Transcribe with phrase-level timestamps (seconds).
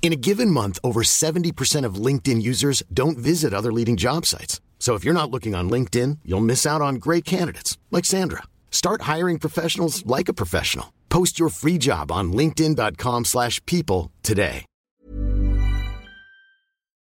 [0.00, 4.62] In a given month, over 70% of LinkedIn users don't visit other leading job sites.
[4.78, 8.44] So if you're not looking on LinkedIn, you'll miss out on great candidates like Sandra.
[8.70, 10.94] Start hiring professionals like a professional.
[11.10, 14.64] Post your free job on linkedin.com/people today.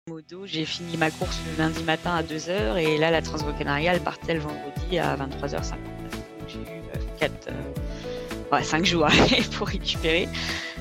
[0.10, 4.02] Modo, j'ai fini ma course le lundi matin à 2h et là la Transgrecanaria elle
[4.02, 5.76] partait le vendredi à 23h59.
[5.76, 9.08] Donc j'ai eu euh, 4 euh, ouais, 5 jours
[9.58, 10.28] pour récupérer.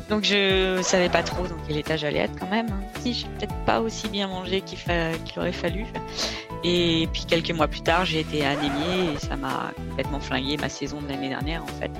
[0.08, 2.68] Donc je savais pas trop dans quel état j'allais être quand même.
[3.00, 5.10] Si j'ai peut-être pas aussi bien mangé qu'il fa...
[5.36, 5.84] aurait fallu.
[6.64, 10.68] Et puis quelques mois plus tard, j'ai été anémiée et ça m'a complètement flingué ma
[10.68, 11.90] saison de l'année dernière en fait.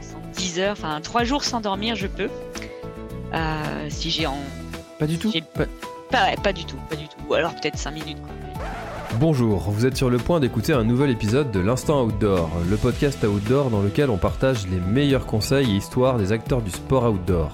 [0.00, 2.30] 70 heures, enfin 3 jours sans dormir, je peux.
[3.34, 4.38] Euh, si j'ai en
[4.98, 5.64] Pas du tout Pas-
[6.10, 7.16] pas, pas du tout, pas du tout.
[7.28, 8.18] Ou alors peut-être 5 minutes.
[9.20, 13.24] Bonjour, vous êtes sur le point d'écouter un nouvel épisode de l'Instant Outdoor, le podcast
[13.24, 17.50] outdoor dans lequel on partage les meilleurs conseils et histoires des acteurs du sport outdoor.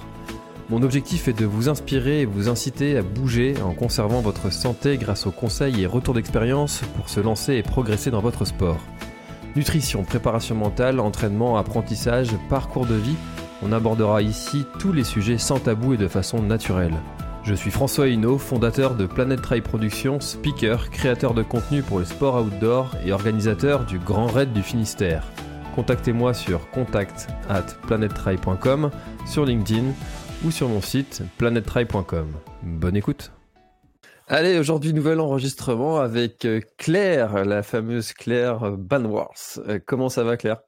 [0.71, 4.97] Mon objectif est de vous inspirer et vous inciter à bouger en conservant votre santé
[4.97, 8.81] grâce aux conseils et retours d'expérience pour se lancer et progresser dans votre sport.
[9.57, 13.17] Nutrition, préparation mentale, entraînement, apprentissage, parcours de vie,
[13.63, 16.95] on abordera ici tous les sujets sans tabou et de façon naturelle.
[17.45, 22.06] Je suis François Hinault, fondateur de Planet Trail Productions, speaker, créateur de contenu pour le
[22.06, 25.31] sport outdoor et organisateur du Grand Raid du Finistère.
[25.75, 27.67] Contactez-moi sur contact at
[29.27, 29.92] sur LinkedIn
[30.42, 32.33] ou sur mon site planettrail.com.
[32.62, 33.31] Bonne écoute
[34.27, 39.61] Allez, aujourd'hui, nouvel enregistrement avec euh, Claire, la fameuse Claire Banworth.
[39.69, 40.63] Euh, Comment ça va Claire?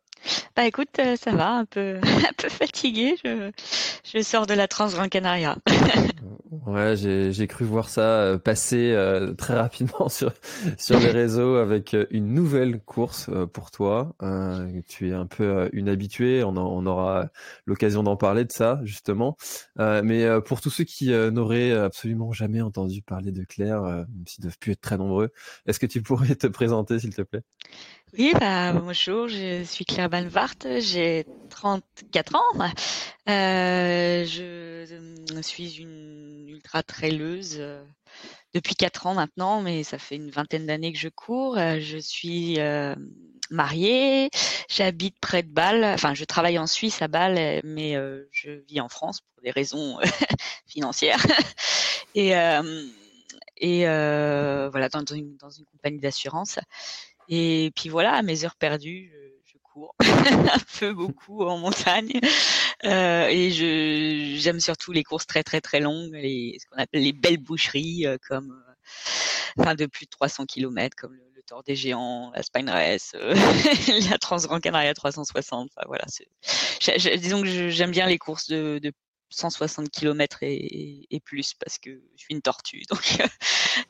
[0.57, 3.15] Bah écoute, euh, ça va, un peu, un peu fatiguée.
[3.25, 3.51] Je,
[4.05, 5.57] je sors de la Transgran Canaria.
[6.67, 10.33] Ouais, j'ai j'ai cru voir ça euh, passer euh, très rapidement sur
[10.79, 14.15] sur les réseaux avec euh, une nouvelle course pour toi.
[14.89, 17.29] Tu es un peu une habituée, on, en- on aura
[17.67, 19.37] l'occasion d'en parler de ça justement.
[19.79, 24.59] Mais pour tous ceux qui n'auraient absolument jamais entendu parler de Claire, même s'ils doivent
[24.59, 25.31] plus être très nombreux,
[25.67, 27.43] est-ce que tu pourrais te présenter s'il te plaît?
[28.19, 32.59] Oui, bah, bonjour, je suis Claire Banvart, j'ai 34 ans.
[33.29, 37.85] Euh, je euh, suis une ultra traileuse euh,
[38.55, 41.59] depuis 4 ans maintenant, mais ça fait une vingtaine d'années que je cours.
[41.59, 42.59] Je suis
[43.51, 44.31] mariée,
[44.71, 47.97] j'habite près de Bâle, enfin je travaille en Suisse à Bâle, mais
[48.33, 49.99] je vis en France pour des raisons
[50.67, 51.21] financières.
[52.15, 52.31] Et,
[53.85, 55.37] voilà, dans une
[55.71, 56.59] compagnie d'assurance.
[57.29, 62.13] Et puis voilà, à mes heures perdues, je, je cours un peu beaucoup en montagne.
[62.85, 67.03] Euh, et je j'aime surtout les courses très très très longues, les, ce qu'on appelle
[67.03, 68.73] les belles boucheries, euh, comme euh,
[69.59, 73.13] enfin de plus de 300 km, comme le, le Tour des Géants, la Spine Race,
[73.15, 73.35] euh,
[74.11, 75.71] la Transgran Canaria 360.
[75.77, 76.05] Enfin voilà,
[76.81, 78.93] j'ai- j'ai- disons que je- j'aime bien les courses de, de
[79.37, 82.83] 160 km et, et plus parce que je suis une tortue.
[82.91, 83.27] Donc, euh,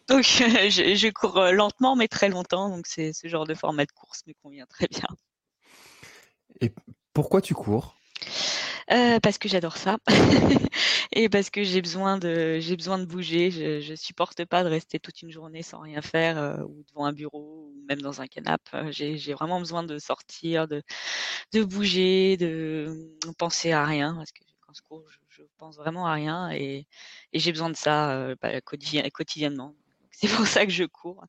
[0.09, 2.69] donc euh, je, je cours euh, lentement mais très longtemps.
[2.71, 5.09] Donc c'est ce genre de format de course me convient très bien.
[6.61, 6.73] Et
[7.12, 7.97] pourquoi tu cours?
[8.93, 9.99] Euh, parce que j'adore ça
[11.12, 13.51] et parce que j'ai besoin de j'ai besoin de bouger.
[13.51, 17.05] Je, je supporte pas de rester toute une journée sans rien faire euh, ou devant
[17.05, 18.62] un bureau ou même dans un canapé.
[18.75, 20.83] Euh, J'ai j'ai vraiment besoin de sortir, de
[21.53, 26.07] de bouger, de penser à rien parce que quand je cours, je, je pense vraiment
[26.07, 26.87] à rien et,
[27.33, 29.75] et j'ai besoin de ça euh, bah, quotidien- quotidiennement.
[30.13, 31.25] C'est pour ça que je cours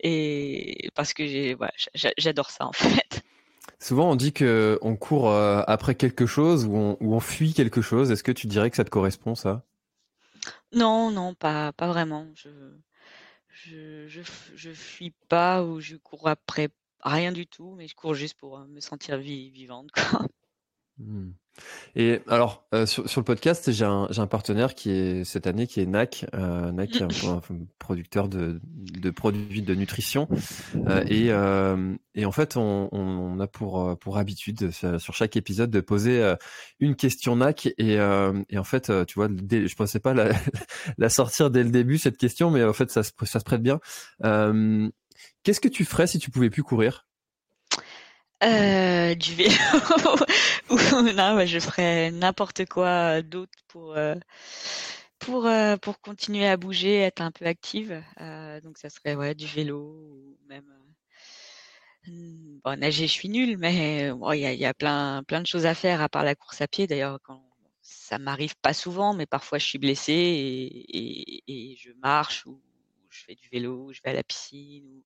[0.00, 3.22] et parce que j'ai voilà, j'a- j'adore ça en fait.
[3.80, 7.52] Souvent on dit que on court euh, après quelque chose ou on, ou on fuit
[7.52, 8.12] quelque chose.
[8.12, 9.64] Est-ce que tu dirais que ça te correspond ça?
[10.72, 12.26] Non, non, pas, pas vraiment.
[12.34, 12.48] Je,
[13.50, 14.22] je, je,
[14.54, 16.70] je fuis pas ou je cours après
[17.02, 20.26] rien du tout, mais je cours juste pour euh, me sentir vi- vivante, quoi.
[21.94, 25.66] Et alors, euh, sur, sur le podcast, j'ai un, un partenaire qui est cette année
[25.66, 27.40] qui est NAC, euh, NAC qui est un, pro- un
[27.78, 30.28] producteur de, de produits de nutrition.
[30.86, 35.14] Euh, et, euh, et en fait, on, on a pour, euh, pour habitude sur sur
[35.14, 36.36] chaque épisode de poser euh,
[36.78, 37.66] une question NAC.
[37.78, 40.30] Et, euh, et en fait, euh, tu vois, dès, je pensais pas la,
[40.98, 43.62] la sortir dès le début cette question, mais en fait, ça se, ça se prête
[43.62, 43.80] bien.
[44.24, 44.88] Euh,
[45.42, 47.06] Qu'est-ce que tu ferais si tu pouvais plus courir?
[48.42, 49.54] Euh, du vélo.
[51.14, 54.14] Non, bah, je ferais n'importe quoi d'autre pour, euh,
[55.18, 55.48] pour,
[55.82, 58.02] pour continuer à bouger, être un peu active.
[58.62, 60.64] donc ça serait ouais, du vélo ou même
[62.64, 65.66] bon, nager, je suis nulle, mais il y, a, y, a, plein, plein de choses
[65.66, 66.86] à faire à part la course à pied.
[66.86, 67.42] D'ailleurs, quand
[67.82, 72.60] ça m'arrive pas souvent, mais parfois je suis blessée et, et, je marche ou
[73.10, 75.04] je fais du vélo, ou je vais à la piscine ou,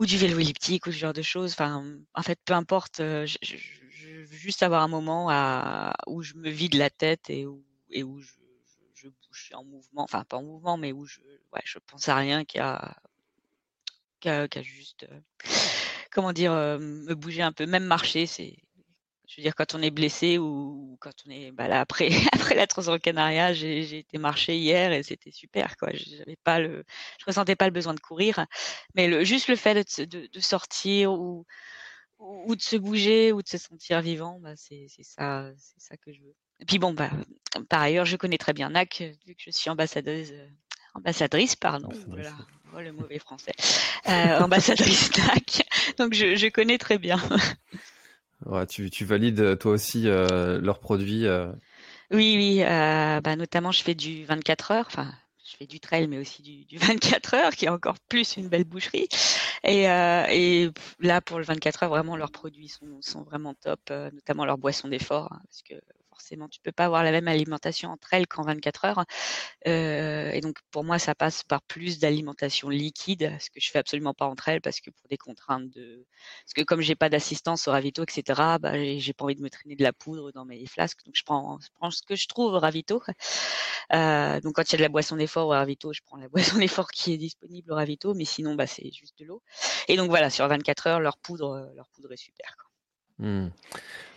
[0.00, 1.52] ou du vélo elliptique ou ce genre de choses.
[1.52, 2.96] Enfin, en fait, peu importe.
[2.98, 3.56] Je, je,
[4.24, 5.26] veux juste avoir un moment
[6.06, 8.32] où je me vide la tête et où, je,
[8.94, 10.02] je, bouge en mouvement.
[10.02, 11.20] Enfin, pas en mouvement, mais où je,
[11.52, 12.96] ouais, je pense à rien qui a,
[14.62, 15.06] juste,
[16.10, 18.56] comment dire, me bouger un peu, même marcher, c'est
[19.30, 22.56] je veux dire, quand on est blessé ou quand on est bah là, après après
[22.56, 25.90] la Transcanaria, j'ai j'ai été marcher hier et c'était super quoi.
[25.92, 26.84] J'avais pas le,
[27.18, 28.44] je ressentais pas le besoin de courir,
[28.94, 31.46] mais le, juste le fait de, de, de sortir ou
[32.18, 36.12] ou de se bouger ou de se sentir vivant, bah c'est ça c'est ça que
[36.12, 36.34] je veux.
[36.58, 37.10] Et puis bon bah
[37.68, 40.32] par ailleurs, je connais très bien NAC vu que je suis ambassadrice
[40.94, 41.88] ambassadrice pardon.
[42.08, 42.34] Voilà.
[42.74, 43.52] Oh, le mauvais français.
[44.08, 45.62] Euh, ambassadrice NAC.
[45.98, 47.18] Donc je, je connais très bien.
[48.68, 51.52] Tu, valides euh, toi aussi euh, leurs produits euh...
[52.10, 52.60] Oui, oui.
[52.64, 54.86] Bah, notamment, je fais du 24 heures.
[54.86, 55.12] Enfin,
[55.44, 58.48] je fais du trail, mais aussi du, du 24 heures, qui est encore plus une
[58.48, 59.08] belle boucherie.
[59.62, 59.84] Et,
[61.00, 65.32] là, pour le 24 heures, vraiment, leurs produits sont, vraiment top, notamment leurs boissons d'effort,
[65.32, 65.74] hein, parce que
[66.20, 69.04] forcément, tu peux pas avoir la même alimentation entre elles qu'en 24 heures.
[69.66, 73.78] Euh, et donc, pour moi, ça passe par plus d'alimentation liquide, ce que je fais
[73.78, 76.04] absolument pas entre elles parce que pour des contraintes de,
[76.44, 79.50] parce que comme j'ai pas d'assistance au ravito, etc., bah, j'ai pas envie de me
[79.50, 82.28] traîner de la poudre dans mes flasques, donc je prends, je prends ce que je
[82.28, 83.02] trouve au ravito.
[83.92, 86.28] Euh, donc, quand il y a de la boisson d'effort au ravito, je prends la
[86.54, 89.42] boisson d'effort qui est disponible au ravito, mais sinon, bah, c'est juste de l'eau.
[89.88, 92.69] Et donc voilà, sur 24 heures, leur poudre, leur poudre est super.
[93.20, 93.48] Mmh.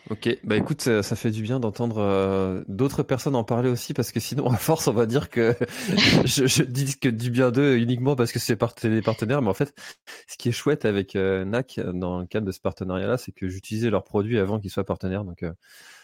[0.09, 4.11] Ok, bah écoute, ça, fait du bien d'entendre euh, d'autres personnes en parler aussi, parce
[4.11, 5.55] que sinon, à force, on va dire que
[6.25, 9.73] je, dis que du bien d'eux uniquement parce que c'est des partenaires, mais en fait,
[10.27, 13.47] ce qui est chouette avec euh, NAC dans le cadre de ce partenariat-là, c'est que
[13.47, 15.53] j'utilisais leurs produits avant qu'ils soient partenaires, donc euh,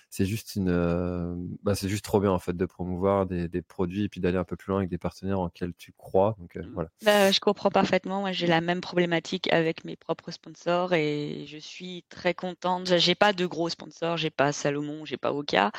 [0.09, 3.61] c'est juste une, euh, bah, c'est juste trop bien en fait de promouvoir des, des
[3.61, 6.35] produits et puis d'aller un peu plus loin avec des partenaires en quels tu crois.
[6.39, 6.89] Donc euh, voilà.
[7.05, 8.21] Bah, je comprends parfaitement.
[8.21, 12.97] Moi, j'ai la même problématique avec mes propres sponsors et je suis très contente.
[12.97, 15.71] J'ai pas de gros sponsors, j'ai pas Salomon, j'ai pas Oka,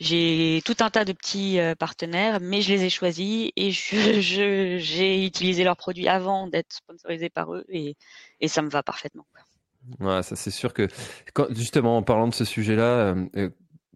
[0.00, 3.96] j'ai tout un tas de petits euh, partenaires, mais je les ai choisis et je,
[4.20, 7.96] je, j'ai utilisé leurs produits avant d'être sponsorisé par eux et,
[8.40, 9.26] et ça me va parfaitement.
[10.00, 10.88] Ouais, ça c'est sûr que
[11.32, 13.14] quand, justement en parlant de ce sujet-là,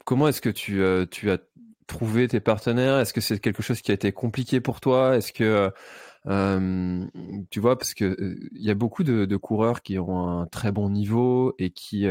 [0.05, 1.38] comment est-ce que tu, euh, as
[1.87, 2.99] trouvé tes partenaires?
[2.99, 5.17] Est-ce que c'est quelque chose qui a été compliqué pour toi?
[5.17, 5.70] Est-ce que
[6.26, 7.06] euh,
[7.50, 10.73] tu vois, parce que euh, il y a beaucoup de, coureurs qui ont un très
[10.73, 12.06] bon niveau et qui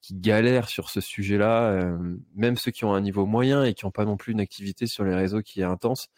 [0.00, 1.98] qui galèrent sur ce sujet-là,
[2.34, 4.86] même ceux qui ont un niveau moyen et qui n'ont pas non plus une activité
[4.86, 6.08] sur les réseaux qui est intense.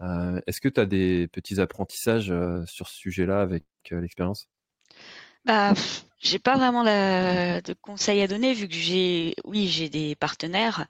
[0.00, 2.32] Est-ce que tu as des petits apprentissages
[2.66, 4.48] sur ce sujet-là avec l'expérience?
[5.44, 5.72] Bah,
[6.20, 10.86] j'ai pas vraiment de conseils à donner vu que j'ai, oui, j'ai des partenaires.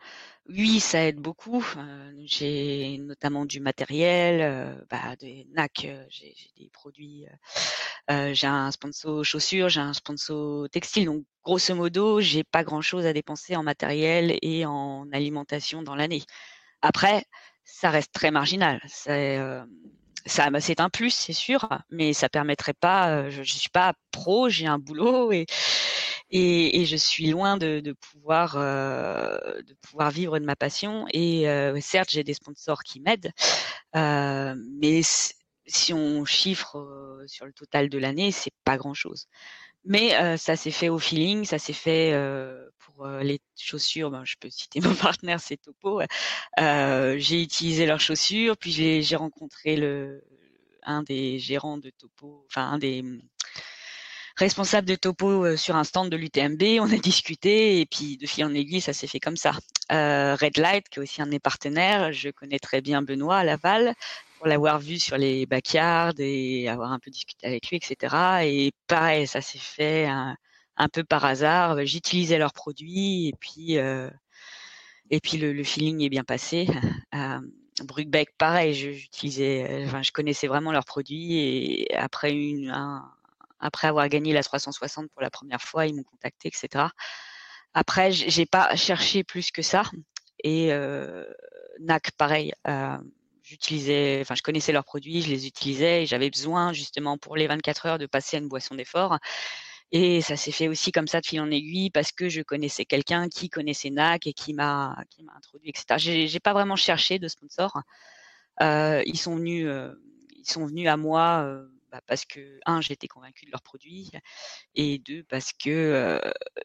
[0.49, 1.65] Oui, ça aide beaucoup.
[1.77, 7.27] Euh, j'ai notamment du matériel, euh, bah, des NAC, euh, j'ai des produits.
[8.09, 11.07] j'ai un sponsor chaussures, j'ai un sponsor textile.
[11.07, 15.95] Donc, grosso modo, j'ai pas grand chose à dépenser en matériel et en alimentation dans
[15.95, 16.25] l'année.
[16.83, 17.25] Après,
[17.65, 18.81] ça reste très marginal.
[18.89, 19.39] C'est
[20.27, 23.29] ça, bah, c'est un plus, c'est sûr, mais ça permettrait pas.
[23.31, 25.47] Je, je suis pas pro, j'ai un boulot et
[26.31, 31.07] et, et, je suis loin de, de pouvoir euh, de pouvoir vivre de ma passion.
[31.13, 33.33] Et euh, certes, j'ai des sponsors qui m'aident,
[33.97, 35.01] euh, mais
[35.67, 39.27] si on chiffre sur le total de l'année, c'est pas grand chose.
[39.85, 42.13] Mais ça s'est fait au feeling, ça s'est fait
[43.23, 44.11] les chaussures.
[44.11, 46.03] Ben, je peux citer mon partenaire, c'est Topo.
[46.59, 50.23] j'ai utilisé leurs chaussures, puis j'ai rencontré le
[50.83, 53.21] un des gérants de Topo, enfin un des mmh,
[54.37, 56.63] responsables de Topo sur un stand de l'UTMB.
[56.81, 59.53] On a discuté et puis de fil en aiguille, ça s'est fait comme ça.
[59.91, 63.45] Red Light, qui est aussi un de mes partenaires, je connais très bien Benoît à
[63.45, 63.95] Laval
[64.39, 68.17] pour l'avoir vu sur les backyards et avoir un peu discuté avec lui, etc.
[68.45, 70.09] Et pareil, ça s'est fait
[70.81, 71.85] un, peu par hasard.
[71.85, 74.11] J'utilisais leurs produits et puis euh,
[75.11, 76.67] et puis le, feeling est bien passé.
[77.13, 77.41] Euh,
[77.83, 82.73] Bruckbeck, pareil, je connaissais vraiment leurs produits et après une
[83.59, 86.85] après avoir gagné la 360 pour la première fois, ils m'ont contacté, etc.
[87.75, 89.83] Après, j'ai pas cherché plus que ça.
[90.45, 91.25] Et euh,
[91.81, 92.53] NAC, pareil.
[92.65, 93.01] Enfin,
[93.51, 97.99] je connaissais leurs produits, je les utilisais et j'avais besoin justement pour les 24 heures
[97.99, 99.19] de passer à une boisson d'effort.
[99.93, 102.85] Et ça s'est fait aussi comme ça de fil en aiguille parce que je connaissais
[102.85, 105.97] quelqu'un qui connaissait NAC et qui m'a qui m'a introduit, etc.
[105.99, 107.83] J'ai, j'ai pas vraiment cherché de sponsor.
[108.63, 109.95] Euh, ils sont venus, euh,
[110.37, 114.11] ils sont venus à moi euh, bah, parce que un, j'étais convaincue de leurs produits
[114.75, 116.21] et deux parce que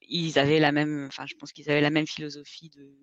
[0.07, 2.93] ils avaient la même, enfin, je pense qu'ils avaient la même philosophie de,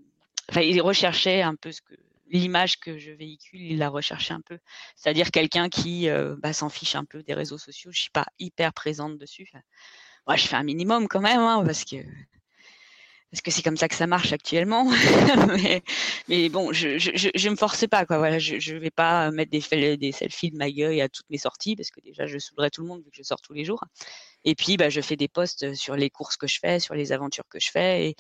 [0.50, 1.95] enfin, ils recherchaient un peu ce que
[2.29, 4.59] l'image que je véhicule, ils la recherchaient un peu.
[4.97, 7.91] C'est-à-dire quelqu'un qui bah, s'en fiche un peu des réseaux sociaux.
[7.93, 9.50] Je suis pas hyper présente dessus.
[10.26, 11.97] Moi, je fais un minimum quand même, hein, parce que
[13.33, 14.85] parce que c'est comme ça que ça marche actuellement.
[15.49, 15.83] mais,
[16.29, 18.19] mais, bon, je, je, je, me forçais pas, quoi.
[18.19, 21.38] Voilà, je, je vais pas mettre des, des selfies de ma gueule à toutes mes
[21.38, 23.64] sorties, parce que déjà, je saoulerais tout le monde vu que je sors tous les
[23.64, 23.83] jours.
[24.45, 27.11] Et puis, bah, je fais des posts sur les courses que je fais, sur les
[27.12, 28.17] aventures que je fais, et,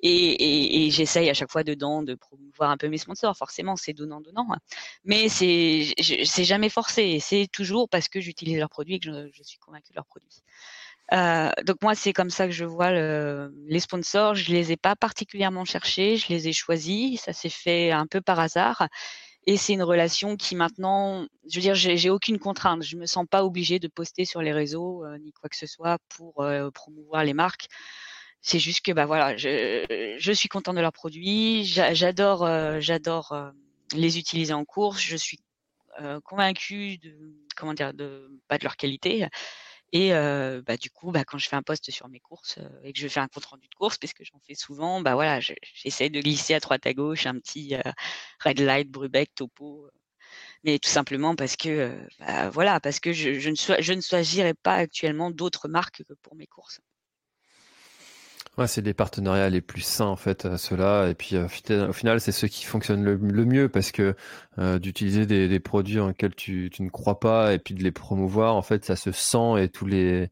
[0.00, 3.36] et, et, j'essaye à chaque fois dedans de promouvoir un peu mes sponsors.
[3.36, 4.48] Forcément, c'est donnant donnant,
[5.04, 5.94] mais c'est
[6.24, 7.20] c'est jamais forcé.
[7.20, 10.06] C'est toujours parce que j'utilise leurs produits et que je, je suis convaincue de leurs
[10.06, 10.42] produits.
[11.12, 14.34] Euh, donc moi, c'est comme ça que je vois le, les sponsors.
[14.34, 17.20] Je les ai pas particulièrement cherchés, je les ai choisis.
[17.20, 18.88] Ça s'est fait un peu par hasard.
[19.48, 22.82] Et c'est une relation qui maintenant, je veux dire, j'ai aucune contrainte.
[22.82, 25.66] Je me sens pas obligée de poster sur les réseaux euh, ni quoi que ce
[25.66, 27.68] soit pour euh, promouvoir les marques.
[28.40, 31.64] C'est juste que bah voilà, je, je suis contente de leurs produits.
[31.64, 32.48] J'adore,
[32.80, 33.52] j'adore
[33.92, 35.00] les utiliser en course.
[35.00, 35.40] Je suis
[36.22, 39.26] convaincue de comment dire de pas de leur qualité
[39.92, 42.92] et euh, bah, du coup, bah, quand je fais un post sur mes courses et
[42.92, 45.40] que je fais un compte rendu de course, parce que j'en fais souvent, bah voilà,
[45.40, 47.92] j'essaie de glisser à droite à gauche un petit euh,
[48.44, 49.88] red light, Brubeck, topo,
[50.64, 54.74] mais tout simplement parce que, bah, voilà, parce que je, ne je ne choisirais pas
[54.74, 56.80] actuellement d'autres marques que pour mes courses.
[58.58, 61.08] Ouais, c'est les partenariats les plus sains en fait, ceux-là.
[61.08, 64.14] Et puis au final, c'est ceux qui fonctionnent le, mieux parce que
[64.58, 67.82] euh, d'utiliser des, des, produits en lesquels tu, tu, ne crois pas et puis de
[67.82, 70.30] les promouvoir, en fait, ça se sent et tous les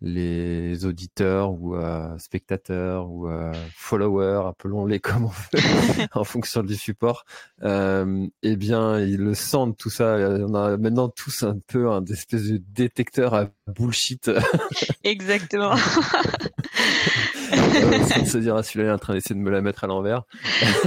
[0.00, 6.76] les auditeurs ou euh, spectateurs ou euh, followers, appelons-les comme on veut, en fonction du
[6.76, 7.24] support,
[7.62, 10.16] euh, eh bien, ils le sentent tout ça.
[10.16, 14.30] On a maintenant tous un peu un espèce de détecteur à bullshit.
[15.04, 15.74] Exactement.
[18.08, 20.22] sans se dire, ah, celui-là est en train d'essayer de me la mettre à l'envers.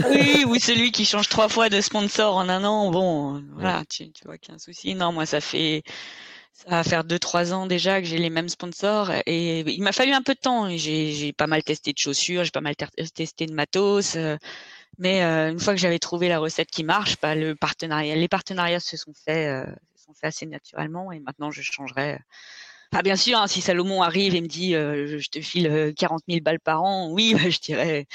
[0.09, 2.91] oui, ou celui qui change trois fois de sponsor en un an.
[2.91, 4.95] Bon, voilà, tu, tu vois qu'il y a un souci.
[4.95, 5.83] Non, moi, ça fait
[6.53, 9.91] ça va faire deux trois ans déjà que j'ai les mêmes sponsors et il m'a
[9.91, 10.69] fallu un peu de temps.
[10.69, 14.37] J'ai pas mal testé de chaussures, j'ai pas mal testé de matos, euh,
[14.99, 18.27] mais euh, une fois que j'avais trouvé la recette qui marche, bah, le partenariat, les
[18.27, 22.19] partenariats se sont faits, euh, se sont faits assez naturellement et maintenant je changerai.
[22.91, 26.41] Pas bien sûr, hein, si Salomon arrive et me dit je te file 40 000
[26.41, 28.05] balles par an, oui, bah, je dirais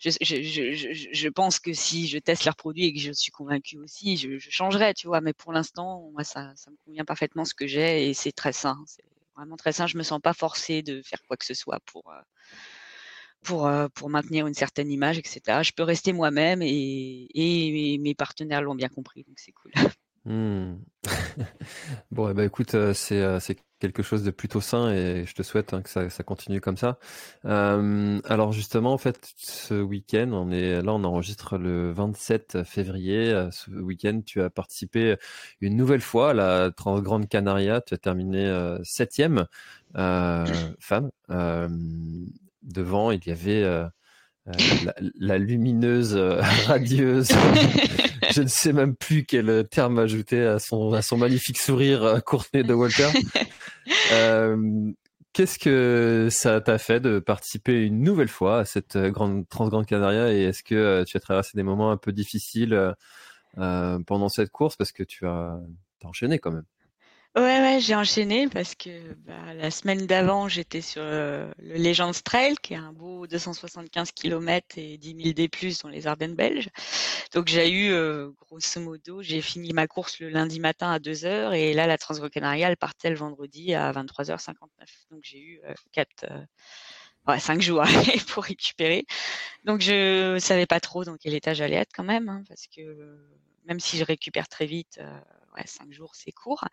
[0.00, 3.30] je, je, je, je, pense que si je teste leurs produits et que je suis
[3.30, 5.20] convaincue aussi, je, je changerai, tu vois.
[5.20, 8.52] Mais pour l'instant, moi, ça, ça me convient parfaitement ce que j'ai et c'est très
[8.52, 8.82] sain.
[8.86, 9.04] C'est
[9.36, 9.86] vraiment très sain.
[9.86, 12.20] Je me sens pas forcée de faire quoi que ce soit pour euh,
[13.42, 15.62] pour euh, pour maintenir une certaine image, etc.
[15.62, 19.72] Je peux rester moi-même et, et mes partenaires l'ont bien compris, donc c'est cool.
[20.26, 20.74] Mmh.
[22.10, 25.72] bon, eh ben, écoute, euh, c'est quelque chose de plutôt sain et je te souhaite
[25.72, 26.98] hein, que ça, ça, continue comme ça.
[27.46, 33.30] Euh, alors justement, en fait, ce week-end, on est là, on enregistre le 27 février.
[33.30, 35.16] Euh, ce week-end, tu as participé
[35.60, 37.80] une nouvelle fois à la Transgrande Canaria.
[37.80, 39.46] Tu as terminé euh, septième
[39.96, 40.46] euh,
[40.78, 41.10] femme.
[41.30, 41.68] Euh,
[42.62, 43.64] devant, il y avait
[44.84, 46.14] la, la, lumineuse,
[46.66, 47.28] radieuse.
[48.32, 52.20] je ne sais même plus quel terme ajouter à son, à son magnifique sourire euh,
[52.20, 53.08] Courtenay de Walter.
[54.12, 54.92] euh,
[55.32, 59.86] Qu'est-ce que ça t'a fait de participer une nouvelle fois à cette euh, grande Transgrande
[59.86, 62.74] Canaria et est-ce que euh, tu as traversé des moments un peu difficiles
[63.58, 64.74] euh, pendant cette course?
[64.76, 65.60] Parce que tu as,
[66.02, 66.64] as enchaîné quand même
[67.36, 72.10] Ouais, ouais, j'ai enchaîné parce que bah, la semaine d'avant, j'étais sur euh, le Legends
[72.24, 75.48] Trail, qui est un beau 275 km et 10 000 D+,
[75.84, 76.70] dans les Ardennes belges.
[77.32, 81.52] Donc j'ai eu, euh, grosso modo, j'ai fini ma course le lundi matin à 2h
[81.54, 84.66] et là, la Transgrecanaria, partait le vendredi à 23h59.
[85.12, 86.44] Donc j'ai eu euh, 4, euh,
[87.28, 87.84] ouais, 5 jours
[88.28, 89.06] pour récupérer.
[89.64, 93.18] Donc je savais pas trop dans quel état j'allais être quand même, hein, parce que
[93.66, 95.00] même si je récupère très vite,
[95.66, 96.64] cinq jours, c'est court.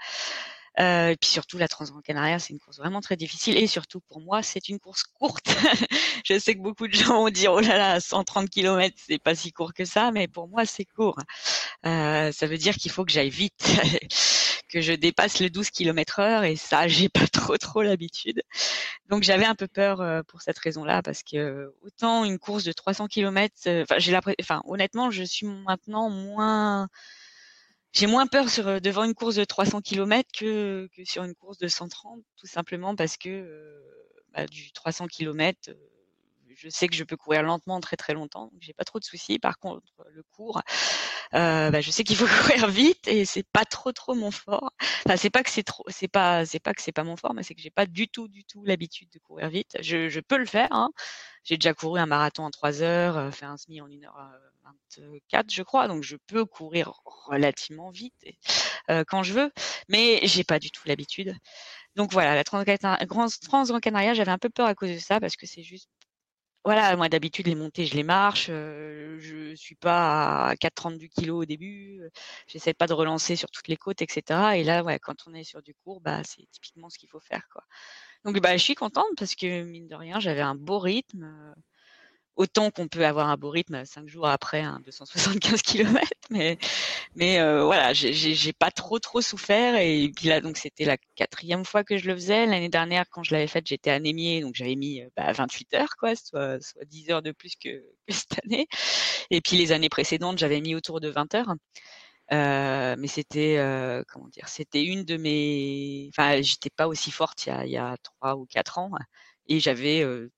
[0.79, 3.57] Euh, et puis surtout, la Transgrande Canaria, c'est une course vraiment très difficile.
[3.57, 5.47] Et surtout, pour moi, c'est une course courte.
[6.25, 9.33] je sais que beaucoup de gens vont dire, oh là là, 130 km, c'est pas
[9.33, 11.17] si court que ça, mais pour moi, c'est court.
[11.85, 13.65] Euh, ça veut dire qu'il faut que j'aille vite,
[14.69, 18.43] que je dépasse le 12 km heure, et ça, j'ai pas trop trop l'habitude.
[19.09, 22.71] Donc j'avais un peu peur euh, pour cette raison-là, parce que autant une course de
[22.71, 26.87] 300 km, euh, enfin, j'ai enfin, honnêtement, je suis maintenant moins
[27.93, 31.35] j'ai moins peur sur, euh, devant une course de 300 km que, que sur une
[31.35, 33.81] course de 130, tout simplement parce que, euh,
[34.33, 35.71] bah, du 300 km
[36.57, 39.03] je sais que je peux courir lentement très très longtemps, donc j'ai pas trop de
[39.03, 39.37] soucis.
[39.39, 40.61] Par contre, le cours,
[41.35, 44.71] euh, bah, je sais qu'il faut courir vite et c'est pas trop trop mon fort.
[45.05, 47.33] Enfin, c'est pas que c'est trop, c'est pas c'est pas que c'est pas mon fort,
[47.33, 49.77] mais c'est que j'ai pas du tout du tout l'habitude de courir vite.
[49.81, 50.69] Je, je peux le faire.
[50.71, 50.89] Hein.
[51.43, 55.63] J'ai déjà couru un marathon en 3 heures, euh, fait un semi en 1h24, je
[55.63, 58.13] crois, donc je peux courir relativement vite
[58.89, 59.51] euh, quand je veux,
[59.87, 61.33] mais j'ai pas du tout l'habitude.
[61.95, 65.45] Donc voilà, la Trans-Grand Canaria, j'avais un peu peur à cause de ça parce que
[65.47, 65.89] c'est juste
[66.67, 68.47] voilà, moi d'habitude les montées, je les marche.
[68.49, 72.01] Euh, je suis pas à 4,30 du kilo au début.
[72.45, 74.57] J'essaie pas de relancer sur toutes les côtes, etc.
[74.57, 77.47] Et là, quand on est sur du court, bah c'est typiquement ce qu'il faut faire,
[77.53, 77.63] quoi.
[78.25, 81.55] Donc bah je suis contente parce que mine de rien, j'avais un beau rythme
[82.37, 86.57] autant qu'on peut avoir un beau rythme cinq jours après un 275 km, mais
[87.15, 91.65] mais euh, voilà, j'ai pas trop trop souffert et puis là donc c'était la quatrième
[91.65, 92.45] fois que je le faisais.
[92.45, 95.97] L'année dernière quand je l'avais faite, j'étais anémiée donc j'avais mis euh, bah, 28 heures
[95.99, 98.67] quoi, soit soit 10 heures de plus que, cette année.
[99.31, 101.55] Et puis les années précédentes, j'avais mis autour de 20 heures.
[102.33, 107.47] Euh, mais c'était euh, comment dire, c'était une de mes, enfin j'étais pas aussi forte
[107.47, 108.91] il y a, 3 ou 4 ans
[109.47, 110.29] et j'avais euh,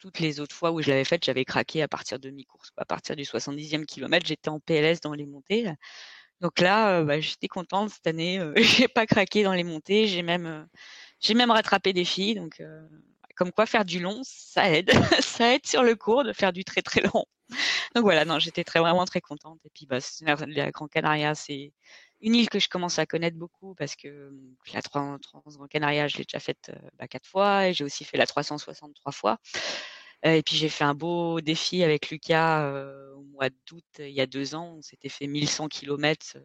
[0.00, 2.70] toutes les autres fois où je l'avais faite, j'avais craqué à partir de mi-course.
[2.76, 5.70] À partir du 70e kilomètre, j'étais en PLS dans les montées.
[6.40, 8.38] Donc là, euh, bah, j'étais contente cette année.
[8.40, 10.06] Euh, j'ai pas craqué dans les montées.
[10.06, 10.64] J'ai même, euh,
[11.20, 12.34] j'ai même rattrapé des filles.
[12.34, 12.62] Donc,
[13.36, 14.90] comme quoi faire du long, ça aide.
[15.20, 17.24] ça aide sur le cours de faire du très très long.
[17.94, 19.60] Donc voilà, non, j'étais très vraiment très contente.
[19.64, 19.98] Et puis, bah,
[20.46, 21.72] la Grand Canaria, c'est
[22.20, 24.32] une île que je commence à connaître beaucoup parce que
[24.74, 28.16] la Trans Grand Canaria, je l'ai déjà faite bah, quatre fois et j'ai aussi fait
[28.16, 29.38] la 363 fois.
[30.22, 32.70] et puis j'ai fait un beau défi avec Lucas
[33.16, 34.76] au mois d'août il y a deux ans.
[34.78, 36.36] On s'était fait 1100 km.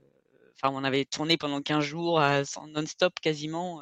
[0.56, 2.22] Enfin, on avait tourné pendant 15 jours
[2.68, 3.82] non-stop quasiment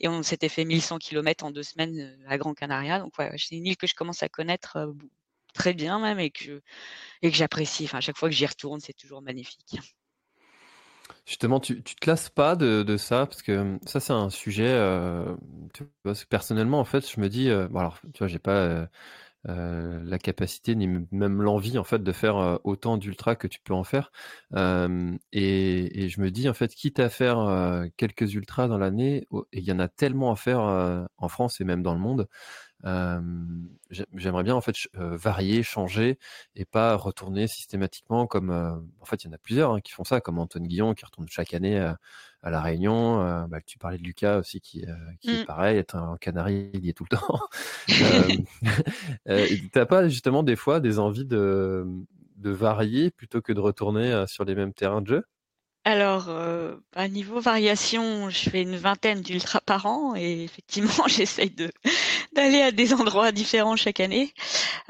[0.00, 2.98] et on s'était fait 1100 km en deux semaines à Grand Canaria.
[2.98, 4.94] Donc ouais, c'est une île que je commence à connaître
[5.54, 6.62] très bien même et que,
[7.22, 7.84] et que j'apprécie.
[7.84, 9.78] Enfin, à chaque fois que j'y retourne, c'est toujours magnifique.
[11.26, 14.68] Justement, tu, tu te lasses pas de, ça parce que ça c'est un sujet.
[14.68, 15.34] Euh,
[16.30, 18.86] personnellement, en fait, je me dis, euh, bon alors, tu vois, j'ai pas
[19.48, 23.74] euh, la capacité ni même l'envie en fait de faire autant d'ultra que tu peux
[23.74, 24.12] en faire.
[25.32, 29.58] Et, et, je me dis en fait, quitte à faire quelques ultras dans l'année, et
[29.58, 30.60] il y en a tellement à faire
[31.18, 32.28] en France et même dans le monde.
[32.84, 36.18] J'aimerais bien en fait varier, changer
[36.54, 40.04] et pas retourner systématiquement comme en fait il y en a plusieurs hein, qui font
[40.04, 41.98] ça, comme Antoine Guillon qui retourne chaque année à,
[42.42, 43.46] la Réunion.
[43.48, 44.84] Bah, tu parlais de Lucas aussi qui,
[45.20, 45.46] qui est mmh.
[45.46, 47.40] pareil, être en Canaries, il y est tout le temps.
[49.48, 51.86] Tu T'as pas justement des fois des envies de,
[52.36, 55.24] de varier plutôt que de retourner sur les mêmes terrains de jeu?
[55.86, 61.50] Alors, euh, à niveau variation, je fais une vingtaine d'ultras par an et effectivement, j'essaye
[61.50, 61.70] de
[62.32, 64.34] d'aller à des endroits différents chaque année.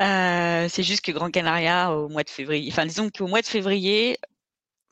[0.01, 3.47] Euh, c'est juste que Grand Canaria au mois de février, enfin disons qu'au mois de
[3.47, 4.17] février,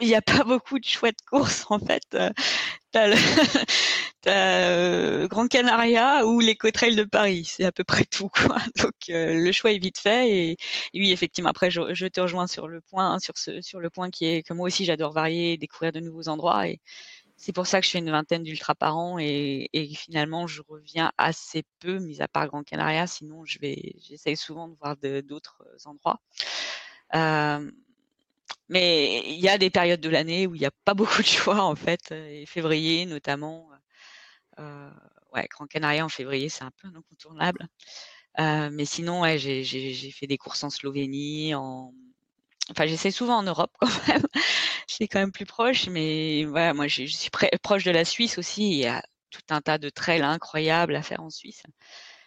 [0.01, 2.05] il n'y a pas beaucoup de chouettes courses en fait.
[2.14, 2.31] Euh,
[4.26, 8.56] euh, Grand Canaria ou les Cotrails de Paris, c'est à peu près tout quoi.
[8.76, 10.56] Donc euh, le choix est vite fait et,
[10.94, 14.26] oui effectivement après je, te rejoins sur le point sur ce sur le point qui
[14.26, 16.80] est que moi aussi j'adore varier, découvrir de nouveaux endroits et
[17.37, 21.12] c'est pour ça que je fais une vingtaine d'ultra par an et, finalement je reviens
[21.18, 25.62] assez peu, mis à part Grand Canaria, sinon je vais j'essaye souvent de voir d'autres
[25.84, 26.20] endroits.
[27.14, 27.70] Euh,
[28.68, 31.26] mais il y a des périodes de l'année où il n'y a pas beaucoup de
[31.26, 33.68] choix en fait, et février notamment.
[34.59, 34.90] Euh,
[35.35, 37.67] ouais, Grand Canaria en février, c'est un peu incontournable.
[38.40, 41.93] Euh, mais sinon, ouais, j'ai fait des courses en Slovénie, en...
[42.71, 44.27] enfin j'essaie souvent en Europe quand même.
[44.87, 47.31] c'est quand même plus proche, mais voilà, moi je suis
[47.62, 48.71] proche de la Suisse aussi.
[48.71, 51.62] Il y a tout un tas de trails incroyables à faire en Suisse.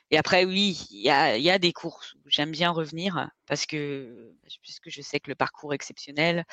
[0.10, 3.66] Et après, oui, il y a, y a, des courses où j'aime bien revenir parce
[3.66, 6.46] que puisque je sais que le parcours est exceptionnel,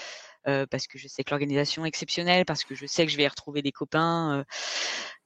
[0.49, 3.17] euh, parce que je sais que l'organisation est exceptionnelle, parce que je sais que je
[3.17, 4.38] vais y retrouver des copains.
[4.38, 4.45] Euh,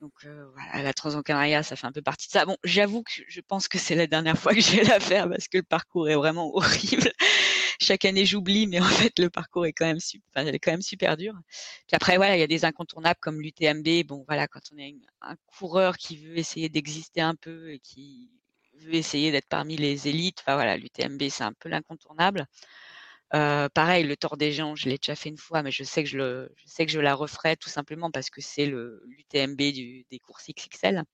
[0.01, 2.45] donc euh, voilà, la Transcanaria, ça fait un peu partie de ça.
[2.45, 5.29] Bon, j'avoue que je pense que c'est la dernière fois que je vais la faire
[5.29, 7.11] parce que le parcours est vraiment horrible
[7.79, 10.45] chaque année j'oublie, mais en fait le parcours est quand même super,
[10.81, 11.35] super dur.
[11.87, 14.07] Puis après voilà, il y a des incontournables comme l'UTMB.
[14.07, 18.31] Bon voilà, quand on est un coureur qui veut essayer d'exister un peu et qui
[18.81, 22.47] veut essayer d'être parmi les élites, enfin voilà, l'UTMB c'est un peu l'incontournable.
[23.35, 26.03] Euh, pareil, le tort des gens, je l'ai déjà fait une fois, mais je sais
[26.03, 29.57] que je, le, je sais que je la referai tout simplement parce que c'est l'UTMB
[29.57, 31.05] des courses XXL.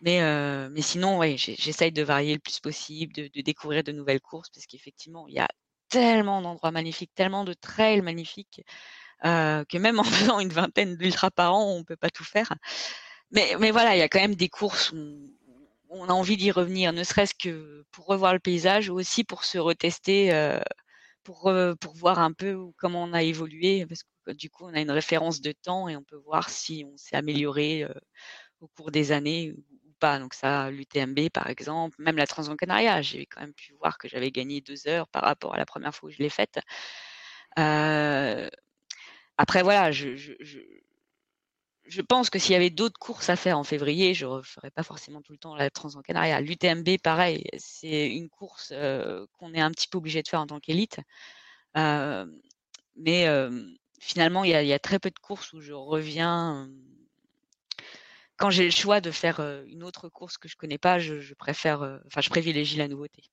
[0.00, 4.20] Mais, euh, mais sinon, ouais, j'essaye de varier le plus possible, de, découvrir de nouvelles
[4.20, 5.48] courses, parce qu'effectivement, il y a
[5.94, 8.62] tellement d'endroits magnifiques, tellement de trails magnifiques,
[9.24, 12.52] euh, que même en faisant une vingtaine d'ultra par an, on peut pas tout faire.
[13.30, 15.32] Mais, voilà, il y a quand même des courses où
[15.88, 19.44] on a envie d'y revenir, ne serait-ce que pour revoir le paysage ou aussi pour
[19.44, 20.32] se retester,
[21.24, 24.80] pour, pour voir un peu comment on a évolué, parce que du coup, on a
[24.80, 27.86] une référence de temps et on peut voir si on s'est amélioré
[28.60, 29.54] au cours des années
[29.94, 30.18] pas.
[30.18, 34.30] Donc ça, l'UTMB par exemple, même la Transcanaria, j'ai quand même pu voir que j'avais
[34.30, 36.58] gagné deux heures par rapport à la première fois où je l'ai faite.
[37.56, 40.60] après voilà, je,
[42.08, 44.82] pense que s'il y avait d'autres courses à faire en février, je ne ferais pas
[44.82, 46.40] forcément tout le temps la Transcanaria.
[46.40, 48.72] L'UTMB, pareil, c'est une course
[49.38, 51.00] qu'on est un petit peu obligé de faire en tant qu'élite.
[51.74, 53.26] mais
[54.04, 56.68] finalement, il y, a, très peu de courses où je reviens.
[58.36, 62.00] Quand j'ai le choix de faire une autre course que je connais pas, je préfère,
[62.06, 63.30] enfin, je privilégie la nouveauté.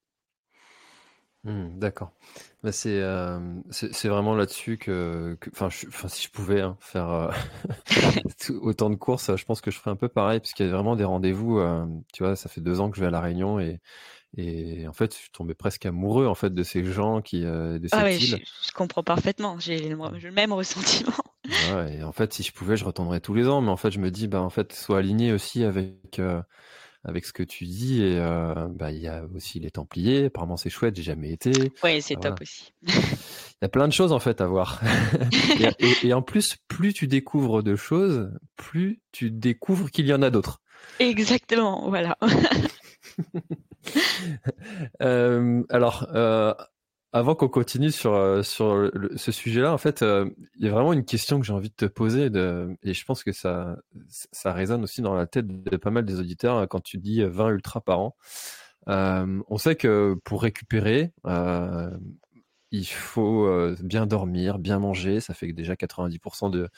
[1.44, 2.12] Mmh, d'accord.
[2.62, 3.40] Bah, euh,
[3.72, 7.32] c'est, vraiment là-dessus que, enfin, si je pouvais hein, faire euh,
[8.62, 10.72] autant de courses, je pense que je ferais un peu pareil, parce qu'il y a
[10.72, 11.58] vraiment des rendez-vous.
[11.58, 13.80] Euh, tu vois, ça fait deux ans que je vais à la Réunion et,
[14.38, 17.82] et en fait, je suis tombé presque amoureux en fait de ces gens qui, de
[17.92, 18.38] Ah ouais, je,
[18.76, 19.60] comprends parfaitement.
[19.60, 21.12] J'ai le même ressentiment.
[21.74, 23.92] Ouais, et en fait, si je pouvais, je retournerais tous les ans, mais en fait,
[23.92, 26.20] je me dis, bah en fait, sois aligné aussi avec
[27.04, 28.02] avec ce que tu dis.
[28.02, 30.26] Et euh, bah, il y a aussi les Templiers.
[30.26, 30.96] Apparemment, c'est chouette.
[30.96, 31.52] J'ai jamais été.
[31.84, 32.74] Oui, c'est top aussi.
[32.88, 32.94] il
[33.62, 34.82] y a plein de choses en fait à voir.
[36.04, 40.30] et, en plus, plus tu découvres de choses, plus tu découvres qu'il y en a
[40.30, 40.62] d'autres.
[41.00, 42.18] Exactement, voilà.
[45.02, 46.54] euh, alors, euh,
[47.14, 50.94] avant qu'on continue sur, euh, sur ce sujet-là, en fait, euh, il y a vraiment
[50.94, 53.78] une question que j'ai envie de te poser, de, et je pense que ça,
[54.10, 57.22] ça résonne aussi dans la tête de pas mal des auditeurs hein, quand tu dis
[57.24, 58.16] 20 ultras par an.
[58.88, 61.12] Euh, on sait que pour récupérer,
[62.74, 65.20] il faut bien dormir, bien manger.
[65.20, 66.70] Ça fait déjà 90% de,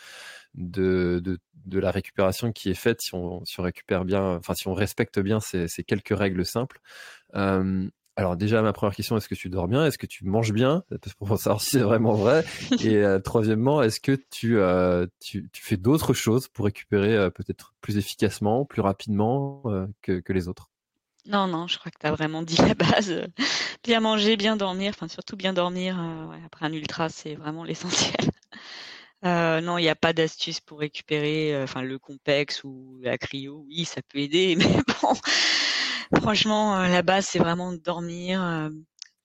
[0.56, 4.56] de, de, de, la récupération qui est faite si on, si on récupère bien, enfin
[4.56, 6.80] si on respecte bien ces, ces quelques règles simples.
[8.15, 9.86] Alors déjà, ma première question, est-ce que tu dors bien?
[9.86, 10.84] Est-ce que tu manges bien?
[11.17, 12.45] Pour savoir si c'est vraiment vrai.
[12.84, 17.30] Et euh, troisièmement, est-ce que tu, euh, tu, tu, fais d'autres choses pour récupérer euh,
[17.32, 19.63] peut-être plus efficacement, plus rapidement
[20.04, 20.69] que, que, les autres?
[21.26, 23.23] Non, non, je crois que tu as vraiment dit la base.
[23.84, 25.97] Bien manger, bien dormir, enfin surtout bien dormir.
[26.30, 28.30] Ouais, après un ultra, c'est vraiment l'essentiel.
[29.23, 33.65] non, il n'y a pas d'astuce pour récupérer enfin le complexe ou la cryo.
[33.67, 34.69] Oui, ça peut aider, mais
[35.02, 35.13] bon
[36.21, 38.69] Franchement, euh, la base, c'est vraiment de dormir, euh,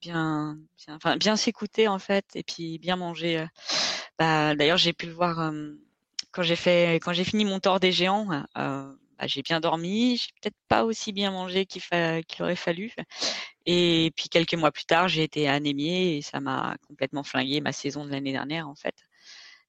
[0.00, 3.40] bien, bien, enfin, bien s'écouter en fait, et puis bien manger.
[3.40, 3.46] Euh.
[4.18, 5.52] Bah, d'ailleurs, j'ai pu le voir
[6.32, 8.26] quand j'ai fait, quand j'ai fini mon tort des géants.
[8.54, 8.96] bah,
[9.26, 11.82] j'ai bien dormi, j'ai peut-être pas aussi bien mangé qu'il
[12.40, 12.92] aurait fallu.
[13.66, 17.72] Et puis quelques mois plus tard, j'ai été anémiée et ça m'a complètement flingué ma
[17.72, 18.94] saison de l'année dernière en fait.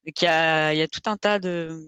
[0.05, 1.79] Donc il y a tout un tas de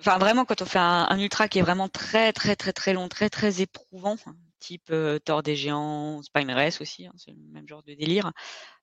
[0.00, 3.08] Enfin, vraiment, quand on fait un, ultra qui est vraiment très, très, très, très long,
[3.08, 4.16] très, très éprouvant,
[4.58, 8.32] type euh, des géants, Spine Race aussi, hein, c'est le même genre de délire.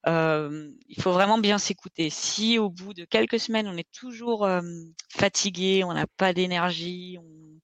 [0.06, 2.10] Euh, il faut vraiment bien s'écouter.
[2.10, 4.62] Si au bout de quelques semaines, on est toujours euh,
[5.08, 7.60] fatigué, on n'a pas d'énergie, on...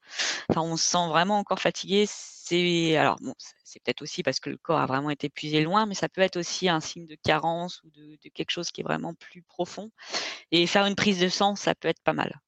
[0.48, 4.50] enfin, on se sent vraiment encore fatigué, c'est alors bon, c'est peut-être aussi parce que
[4.50, 7.16] le corps a vraiment été épuisé loin, mais ça peut être aussi un signe de
[7.22, 9.90] carence ou de, de quelque chose qui est vraiment plus profond.
[10.50, 12.40] Et faire une prise de sang, ça peut être pas mal.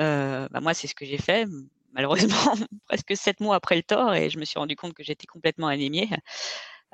[0.00, 1.46] Euh, bah, moi, c'est ce que j'ai fait,
[1.92, 2.54] malheureusement,
[2.88, 5.68] presque sept mois après le tort, et je me suis rendu compte que j'étais complètement
[5.68, 6.08] anémiée.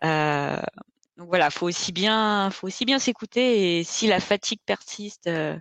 [0.05, 0.61] Euh,
[1.17, 5.57] donc voilà, faut aussi bien, faut aussi bien s'écouter, et si la fatigue persiste euh,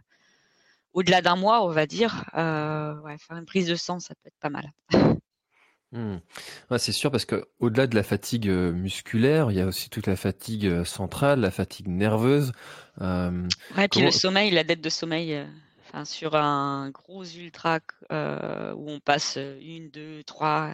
[0.93, 4.39] au-delà d'un mois, on va dire, ouais, faire une prise de sang, ça peut être
[4.39, 4.71] pas mal.
[5.93, 6.17] Mmh.
[6.69, 10.05] Ouais, c'est sûr parce que au-delà de la fatigue musculaire, il y a aussi toute
[10.05, 12.51] la fatigue centrale, la fatigue nerveuse.
[12.99, 13.47] Euh,
[13.77, 15.47] ouais, puis le sommeil, la dette de sommeil
[16.05, 17.79] sur un gros ultra
[18.11, 20.73] euh, où on passe une, deux, trois,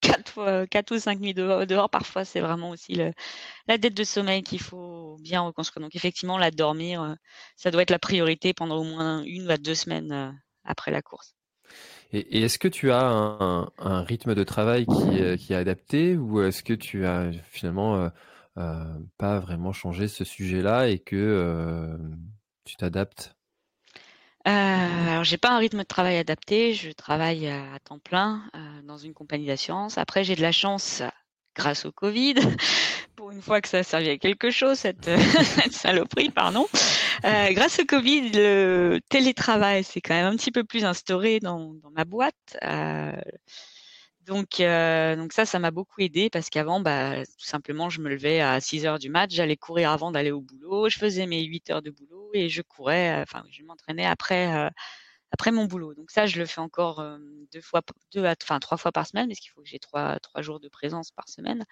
[0.00, 2.94] quatre, quatre ou cinq nuits dehors, parfois c'est vraiment aussi
[3.66, 5.84] la dette de sommeil qu'il faut bien reconstruire.
[5.84, 7.14] Donc effectivement, la dormir, euh,
[7.56, 10.30] ça doit être la priorité pendant au moins une ou deux semaines euh,
[10.64, 11.34] après la course.
[12.12, 16.64] Et, est-ce que tu as un, rythme de travail qui, qui, est adapté ou est-ce
[16.64, 18.10] que tu as finalement
[18.56, 21.96] pas vraiment changé ce sujet-là et que
[22.64, 23.30] tu t'adaptes?
[23.30, 23.39] euh,
[24.44, 28.96] alors j'ai pas un rythme de travail adapté, je travaille à temps plein euh, dans
[28.96, 29.98] une compagnie d'assurance.
[29.98, 31.02] Après j'ai de la chance
[31.54, 32.34] grâce au Covid,
[33.16, 35.10] pour une fois que ça a servi à quelque chose, cette,
[35.44, 36.66] cette saloperie, pardon.
[37.24, 41.74] Euh, grâce au Covid, le télétravail s'est quand même un petit peu plus instauré dans,
[41.74, 42.56] dans ma boîte.
[42.64, 43.12] Euh,
[44.26, 48.10] donc, euh, donc ça, ça m'a beaucoup aidé parce qu'avant, bah, tout simplement, je me
[48.10, 51.42] levais à 6 heures du mat, j'allais courir avant d'aller au boulot, je faisais mes
[51.42, 54.70] 8 heures de boulot et je courais, euh, enfin, je m'entraînais après, euh,
[55.32, 55.94] après mon boulot.
[55.94, 57.02] Donc ça, je le fais encore
[57.52, 60.42] deux fois, deux, enfin trois fois par semaine, parce qu'il faut que j'ai trois, trois
[60.42, 61.64] jours de présence par semaine.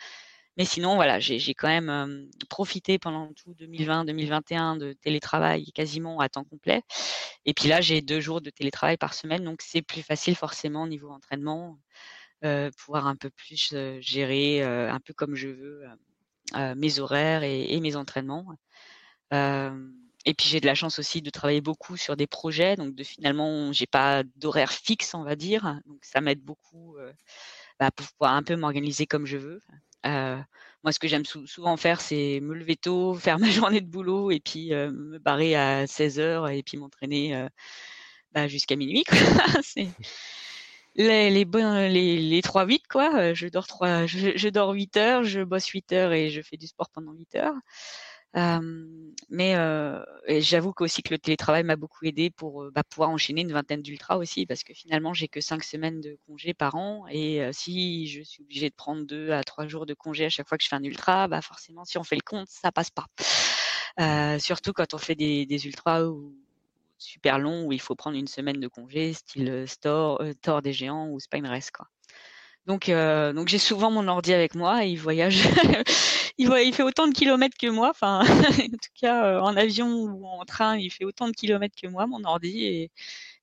[0.56, 6.44] Mais sinon, voilà, j'ai quand même profité pendant tout 2020-2021 de télétravail quasiment à temps
[6.44, 6.82] complet.
[7.44, 10.82] Et puis là, j'ai deux jours de télétravail par semaine, donc c'est plus facile forcément
[10.82, 11.78] au niveau entraînement,
[12.76, 15.84] pouvoir un peu plus gérer un peu comme je veux
[16.76, 18.46] mes horaires et, mes entraînements.
[19.32, 23.04] et puis j'ai de la chance aussi de travailler beaucoup sur des projets, donc de
[23.04, 26.96] finalement j'ai pas d'horaire fixe, on va dire, donc ça m'aide beaucoup
[27.80, 29.60] bah, pour pouvoir un peu m'organiser comme je veux.
[30.06, 30.38] Euh,
[30.84, 34.30] moi, ce que j'aime souvent faire, c'est me lever tôt, faire ma journée de boulot
[34.30, 37.48] et puis euh, me barrer à 16 heures et puis m'entraîner euh,
[38.32, 39.04] bah, jusqu'à minuit.
[39.62, 39.88] c'est
[40.98, 43.34] les, les, les, les 3-8, quoi.
[43.34, 46.66] Je dors, 3, je, dors 8 heures, je bosse 8 heures et je fais du
[46.66, 47.54] sport pendant 8 heures
[49.30, 49.56] mais
[50.40, 54.16] j'avoue qu'aussi que le télétravail m'a beaucoup aidé pour bah, pouvoir enchaîner une vingtaine d'ultras
[54.16, 58.22] aussi, parce que finalement j'ai que cinq semaines de congé par an, et si je
[58.22, 60.68] suis obligée de prendre deux à trois jours de congé à chaque fois que je
[60.68, 63.06] fais un ultra, bah forcément si on fait le compte, ça passe pas.
[64.00, 66.32] Euh, surtout quand on fait des, des ultras ou
[66.98, 71.08] super longs où il faut prendre une semaine de congé, style Store, euh, des géants
[71.08, 71.86] ou Spine Race quoi.
[72.66, 75.48] Donc, euh, donc j'ai souvent mon ordi avec moi et il voyage
[76.38, 77.88] il, il fait autant de kilomètres que moi.
[77.90, 81.88] Enfin, en tout cas, en avion ou en train, il fait autant de kilomètres que
[81.88, 82.64] moi, mon ordi.
[82.64, 82.90] Et,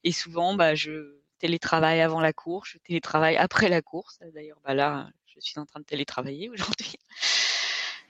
[0.03, 4.19] et souvent, bah, je télétravaille avant la course, je télétravaille après la course.
[4.33, 6.95] D'ailleurs, bah, là, je suis en train de télétravailler aujourd'hui.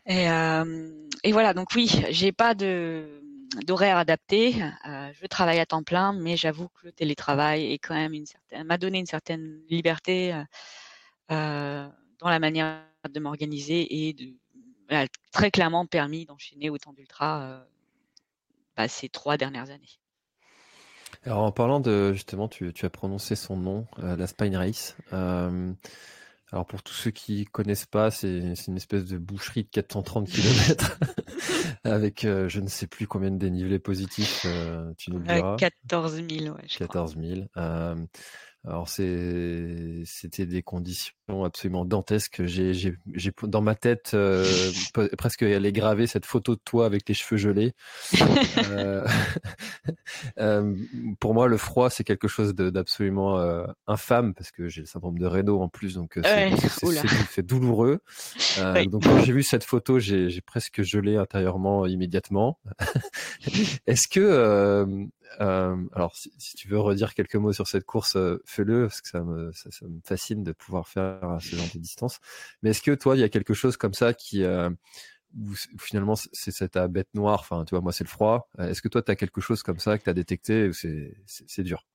[0.05, 3.23] Et, euh, et, voilà, donc oui, j'ai pas de
[3.65, 4.55] d'horaire adapté.
[4.87, 7.79] Euh, je travaille à temps plein, mais j'avoue que le télétravail
[8.65, 10.33] m'a donné une certaine liberté
[11.31, 11.87] euh,
[12.19, 14.33] dans la manière de m'organiser et de
[14.89, 17.65] a très clairement permis d'enchaîner autant d'ultra
[18.79, 19.99] euh, ces trois dernières années.
[21.23, 24.95] Alors en parlant de justement, tu, as prononcé son nom, euh, la Spine Race.
[26.55, 30.29] Euh, alors pour tous ceux qui connaissent pas, c'est une espèce de boucherie de 430
[30.29, 30.99] km
[31.83, 34.45] avec je ne sais plus combien de dénivelés positifs.
[34.97, 35.55] tu nous le diras.
[35.57, 36.63] 14 000, ouais.
[36.67, 37.47] Je 14 000.
[38.67, 42.43] Alors c'est c'était des conditions absolument dantesques.
[42.45, 44.43] J'ai j'ai j'ai dans ma tête euh,
[45.17, 47.73] presque elle est gravée cette photo de toi avec les cheveux gelés.
[48.69, 49.05] euh,
[50.39, 50.75] euh,
[51.19, 55.19] pour moi le froid c'est quelque chose d'absolument euh, infâme parce que j'ai le syndrome
[55.19, 56.19] de Raynaud en plus donc
[57.29, 57.99] c'est douloureux.
[58.89, 62.59] Donc quand j'ai vu cette photo j'ai j'ai presque gelé intérieurement immédiatement.
[63.85, 65.07] Est-ce que
[65.41, 69.09] euh, alors, si, tu veux redire quelques mots sur cette course, euh, fais-le, parce que
[69.09, 72.19] ça me, ça, me, fascine de pouvoir faire ce genre de distance.
[72.61, 74.69] Mais est-ce que toi, il y a quelque chose comme ça qui, euh,
[75.79, 78.49] finalement, c'est cette bête noire, enfin, tu vois, moi, c'est le froid.
[78.59, 81.85] Est-ce que toi, tu as quelque chose comme ça que tu as détecté c'est dur?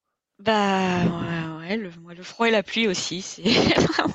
[0.41, 4.15] Bah ouais, ouais le, moi, le froid et la pluie aussi, c'est vraiment.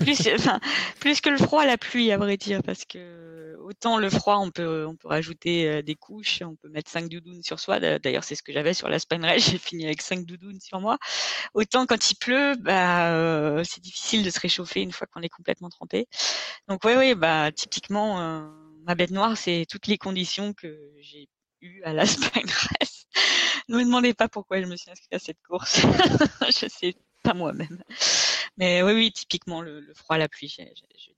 [0.00, 0.60] plus, enfin,
[0.98, 4.50] plus que le froid, la pluie, à vrai dire, parce que autant le froid, on
[4.50, 7.78] peut, on peut rajouter euh, des couches, on peut mettre cinq doudounes sur soi.
[7.78, 10.80] D'ailleurs, c'est ce que j'avais sur la Spine Race, j'ai fini avec cinq doudounes sur
[10.80, 10.98] moi.
[11.54, 15.28] Autant quand il pleut, bah, euh, c'est difficile de se réchauffer une fois qu'on est
[15.28, 16.08] complètement trempé.
[16.68, 18.42] Donc ouais, ouais, bah typiquement, euh,
[18.86, 21.28] ma bête noire, c'est toutes les conditions que j'ai
[21.62, 22.02] eues à la
[22.80, 23.06] Race
[23.70, 25.80] ne me demandez pas pourquoi je me suis inscrite à cette course.
[26.42, 27.82] je sais pas moi-même.
[28.56, 30.62] Mais oui, oui, typiquement le, froid, la pluie, je,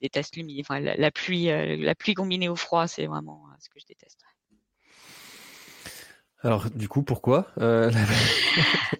[0.00, 0.66] déteste l'humidité.
[0.68, 3.86] Enfin, la, pluie, euh, la pluie combinée au froid, c'est vraiment euh, ce que je
[3.86, 4.20] déteste.
[6.42, 7.90] Alors, du coup, pourquoi euh,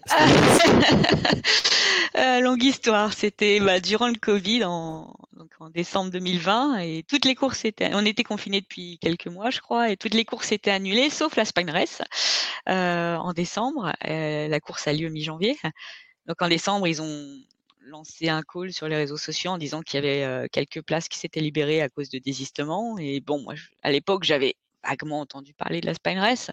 [2.15, 3.13] Longue histoire.
[3.13, 5.13] C'était bah, durant le Covid, en,
[5.73, 7.91] décembre 2020, et toutes les courses étaient.
[7.93, 11.35] On était confinés depuis quelques mois, je crois, et toutes les courses étaient annulées, sauf
[11.35, 12.01] la Spine Race
[12.67, 13.93] en décembre.
[14.03, 15.57] la course a lieu mi-janvier.
[16.27, 17.39] Donc en décembre, ils ont
[17.85, 21.17] lancé un call sur les réseaux sociaux en disant qu'il y avait quelques places qui
[21.17, 22.97] s'étaient libérées à cause de désistement.
[22.99, 26.51] Et bon, moi, à l'époque, j'avais vaguement entendu parler de la Spine Race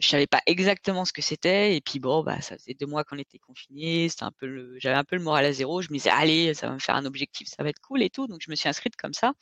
[0.00, 3.04] je savais pas exactement ce que c'était et puis bon bah ça faisait deux mois
[3.04, 5.88] qu'on était confinés c'était un peu le j'avais un peu le moral à zéro je
[5.90, 8.26] me disais allez ça va me faire un objectif ça va être cool et tout
[8.26, 9.32] donc je me suis inscrite comme ça.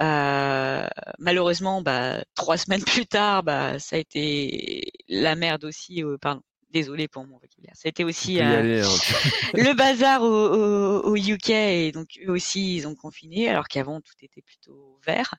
[0.00, 0.86] Euh,
[1.18, 6.42] malheureusement bah trois semaines plus tard bah ça a été la merde aussi euh, pardon
[6.70, 7.72] Désolé pour mon vocabulaire.
[7.74, 8.88] C'était aussi euh, hein.
[9.54, 14.12] le bazar au, au, UK et donc eux aussi ils ont confiné alors qu'avant tout
[14.20, 15.34] était plutôt vert.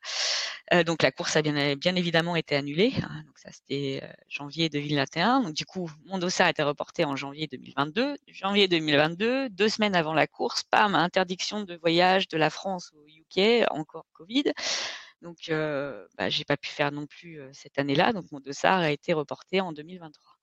[0.74, 2.94] Euh, donc la course a bien, bien évidemment été annulée.
[3.04, 3.24] Hein.
[3.28, 5.42] donc ça c'était euh, janvier 2021.
[5.42, 8.16] Donc du coup mon dossier a été reporté en janvier 2022.
[8.30, 13.06] Janvier 2022, deux semaines avant la course, pam, interdiction de voyage de la France au
[13.08, 14.46] UK, encore Covid.
[15.22, 18.14] Donc bah, j'ai pas pu faire non plus cette année-là.
[18.14, 20.40] Donc mon dossard a été reporté en 2023.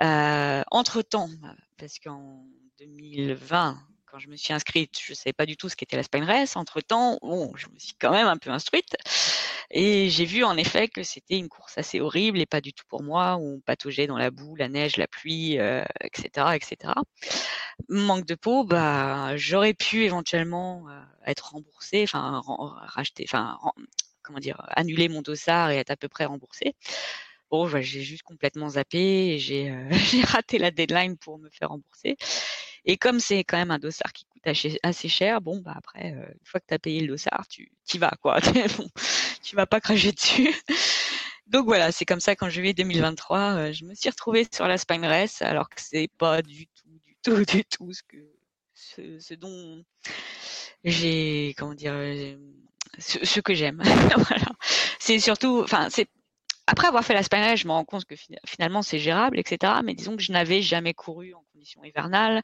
[0.00, 1.30] Entre temps,
[1.78, 2.44] parce qu'en
[2.78, 3.78] 2020,
[4.14, 6.22] quand je me suis inscrite, je ne savais pas du tout ce qu'était la Spine
[6.22, 6.54] Race.
[6.54, 8.96] Entre temps, bon, je me suis quand même un peu instruite.
[9.72, 12.84] Et j'ai vu en effet que c'était une course assez horrible et pas du tout
[12.88, 15.54] pour moi, où on pataugeait dans la boue, la neige, la pluie,
[16.00, 16.92] etc., euh, etc.
[17.88, 22.40] Manque de peau, bah, j'aurais pu éventuellement euh, être remboursé, enfin
[22.86, 23.58] racheter, enfin
[24.22, 26.76] comment dire, annuler mon dossard et être à peu près remboursé.
[27.54, 29.88] Bon, bah, j'ai juste complètement zappé et j'ai euh,
[30.24, 32.16] raté la deadline pour me faire rembourser.
[32.84, 34.42] Et comme c'est quand même un dossard qui coûte
[34.82, 37.70] assez cher, bon, bah après, euh, une fois que tu as payé le dossard, tu
[37.92, 38.40] y vas, quoi.
[38.76, 38.88] bon,
[39.44, 40.52] tu vas pas cracher dessus.
[41.46, 44.76] Donc voilà, c'est comme ça qu'en juillet 2023, euh, je me suis retrouvée sur la
[44.76, 48.16] Spine alors que c'est pas du tout, du tout, du tout ce que
[48.74, 49.84] ce, dont
[50.82, 51.94] j'ai, comment dire,
[52.98, 53.80] ce que j'aime.
[53.84, 54.46] voilà.
[54.98, 56.08] C'est surtout, enfin, c'est
[56.66, 58.14] après avoir fait la Spine je me rends compte que
[58.46, 59.74] finalement c'est gérable, etc.
[59.84, 62.42] Mais disons que je n'avais jamais couru en conditions hivernales,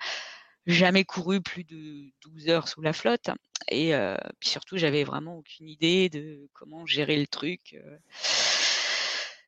[0.67, 3.31] jamais couru plus de 12 heures sous la flotte.
[3.69, 7.77] Et euh, puis surtout, j'avais vraiment aucune idée de comment gérer le truc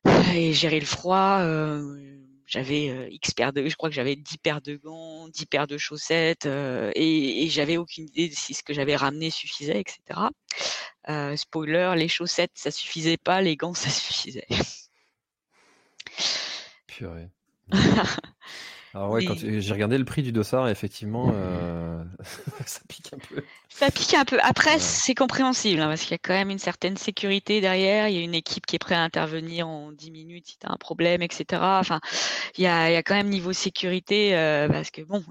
[0.05, 1.39] euh, et gérer le froid.
[1.41, 2.19] Euh,
[2.53, 5.77] j'avais X paires de, je crois que j'avais 10 paires de gants, 10 paires de
[5.77, 10.29] chaussettes, et, et j'avais aucune idée de si ce que j'avais ramené suffisait, etc.
[11.09, 14.47] Euh, spoiler, les chaussettes, ça suffisait pas, les gants, ça suffisait.
[16.87, 17.29] Purée.
[18.93, 21.82] Alors ouais, quand j'ai regardé le prix du dossard, effectivement, euh,
[22.65, 23.43] ça pique un peu.
[23.69, 24.39] Ça pique un peu.
[24.41, 28.07] Après, c'est compréhensible, hein, parce qu'il y a quand même une certaine sécurité derrière.
[28.07, 30.67] Il y a une équipe qui est prête à intervenir en 10 minutes si tu
[30.67, 31.61] as un problème, etc.
[31.79, 31.99] Enfin,
[32.57, 35.23] il y a, il y a quand même niveau sécurité, euh, parce que bon,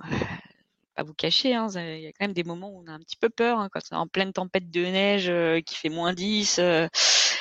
[0.94, 2.98] pas vous cacher, hein, il y a quand même des moments où on a un
[3.00, 6.12] petit peu peur, hein, quand c'est en pleine tempête de neige euh, qui fait moins
[6.12, 6.88] 10, euh,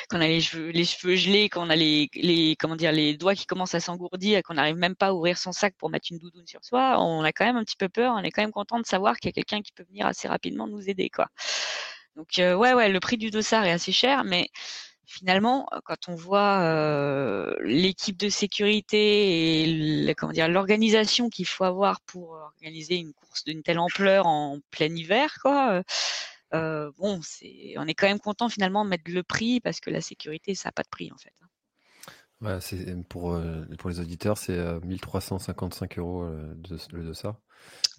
[0.08, 2.92] quand on a les cheveux, les cheveux gelés, quand on a les, les, comment dire,
[2.92, 5.90] les doigts qui commencent à s'engourdir, qu'on n'arrive même pas à ouvrir son sac pour
[5.90, 8.30] mettre une doudoune sur soi, on a quand même un petit peu peur, on est
[8.30, 10.88] quand même content de savoir qu'il y a quelqu'un qui peut venir assez rapidement nous
[10.88, 11.28] aider, quoi.
[12.16, 14.48] Donc euh, ouais, ouais, le prix du dossard est assez cher, mais
[15.12, 22.00] finalement, quand on voit euh, l'équipe de sécurité et comment dire l'organisation qu'il faut avoir
[22.02, 25.82] pour organiser une course d'une telle ampleur en plein hiver, quoi.
[26.54, 29.90] Euh, bon, c'est, on est quand même content finalement de mettre le prix parce que
[29.90, 31.32] la sécurité, ça n'a pas de prix en fait.
[32.42, 37.38] Ouais, c'est pour euh, pour les auditeurs, c'est 1355 euros de, le de ça.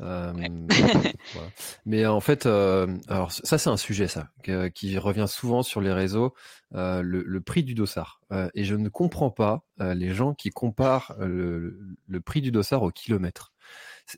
[0.01, 0.33] Euh,
[1.85, 4.29] Mais en fait, euh, alors ça c'est un sujet ça
[4.73, 6.33] qui revient souvent sur les réseaux,
[6.73, 8.21] euh, le, prix du dossard.
[8.53, 12.91] et je ne comprends pas les gens qui comparent le, le, prix du dossard au
[12.91, 13.53] kilomètre.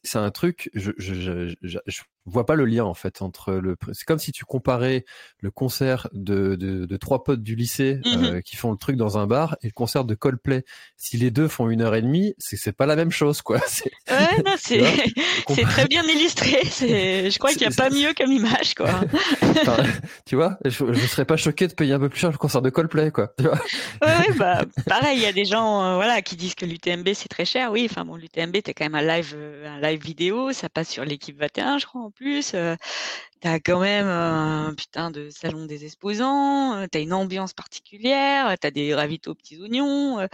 [0.03, 3.75] C'est un truc, je, je, je, je vois pas le lien en fait entre le.
[3.93, 5.05] C'est comme si tu comparais
[5.39, 8.95] le concert de, de, de trois potes du lycée mmh euh, qui font le truc
[8.95, 10.63] dans un bar et le concert de Coldplay.
[10.97, 13.59] Si les deux font une heure et demie, c'est c'est pas la même chose quoi.
[14.09, 14.83] Ouais, non, c'est
[15.49, 16.59] c'est très bien illustré.
[16.69, 19.01] C'est, je crois qu'il y a pas mieux comme image quoi.
[20.25, 22.61] tu vois, je, je serais pas choqué de payer un peu plus cher le concert
[22.61, 23.33] de Coldplay quoi.
[23.38, 23.59] Tu vois?
[24.01, 27.29] Ouais, bah pareil, il y a des gens euh, voilà qui disent que l'UTMB c'est
[27.29, 27.71] très cher.
[27.71, 30.89] Oui, enfin bon, l'UTMB t'es quand même un live euh, un live vidéo, ça passe
[30.89, 32.56] sur l'équipe 21 je crois plus.
[33.41, 38.95] T'as quand même un putain de salon des exposants, t'as une ambiance particulière, t'as des
[38.95, 40.28] ravitaux aux petits oignons.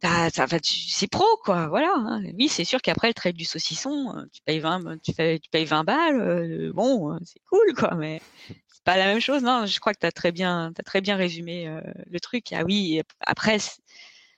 [0.00, 1.92] T'as, c'est pro quoi, voilà.
[1.96, 2.22] Hein.
[2.38, 5.64] Oui, c'est sûr qu'après le trait du saucisson, tu payes 20, tu, fais, tu payes
[5.64, 8.20] 20 balles, bon, c'est cool quoi, mais
[8.68, 9.42] c'est pas la même chose.
[9.42, 12.52] Non, je crois que t'as très bien, t'as très bien résumé le truc.
[12.52, 13.58] Ah oui, après,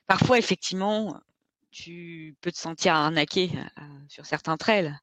[0.06, 1.20] parfois effectivement,
[1.70, 3.50] tu peux te sentir arnaqué
[4.08, 4.96] sur certains trails.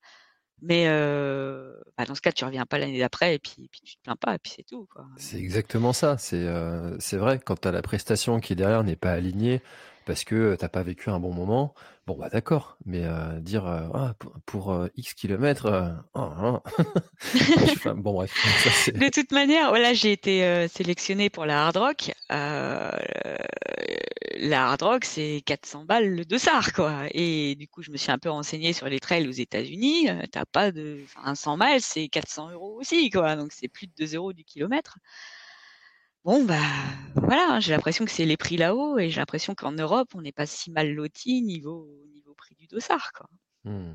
[0.62, 3.96] Mais euh, bah dans ce cas, tu reviens pas l'année d'après et puis, puis, tu
[3.98, 4.88] te plains pas et puis c'est tout.
[5.17, 6.17] C'est exactement ça.
[6.17, 9.62] C'est euh, vrai quand tu la prestation qui derrière n'est pas alignée
[10.08, 11.76] parce que t'as pas vécu un bon moment.
[12.08, 14.15] Bon bah d'accord, mais euh, dire euh, ah,
[14.46, 16.30] pour, euh, X kilomètres, oh,
[17.96, 18.32] bon bref.
[18.93, 22.12] de toute manière, voilà, j'ai été sélectionné pour la hard rock.
[22.30, 22.96] la
[24.70, 27.04] hard rock, c'est 400 balles le dossard, quoi.
[27.12, 30.08] Et du coup, je me suis un peu renseigné sur les trails aux États-Unis.
[30.32, 33.36] T'as pas de, enfin, 100 miles, c'est 400 euros aussi, quoi.
[33.36, 34.98] Donc c'est plus de 2 euros du kilomètre.
[36.28, 36.60] Bon, bah
[37.15, 40.21] voilà, hein, j'ai l'impression que c'est les prix là-haut et j'ai l'impression qu'en Europe, on
[40.21, 43.13] n'est pas si mal loti niveau, niveau prix du dossard.
[43.13, 43.28] Quoi.
[43.63, 43.94] Mmh.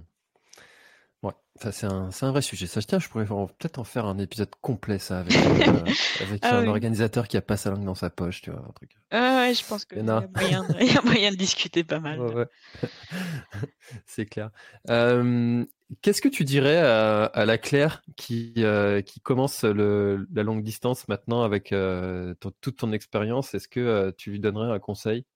[1.22, 2.66] Ouais, ça c'est un, un, vrai sujet.
[2.66, 5.36] Ça, tiens, je pourrais peut-être en faire un épisode complet, ça, avec,
[5.68, 5.84] euh,
[6.20, 8.72] avec ah un organisateur qui a pas sa langue dans sa poche, tu vois, un
[8.72, 8.90] truc.
[9.10, 12.20] Ah ouais, je pense qu'il y, a moyen, y a moyen de discuter pas mal.
[12.20, 12.48] Ouais, ouais.
[14.06, 14.50] c'est clair.
[14.90, 15.64] Euh,
[16.00, 21.06] Qu'est-ce que tu dirais à, la Claire qui, euh, qui commence le, la longue distance
[21.08, 23.54] maintenant avec euh, toute ton expérience?
[23.54, 25.26] Est-ce que euh, tu lui donnerais un conseil?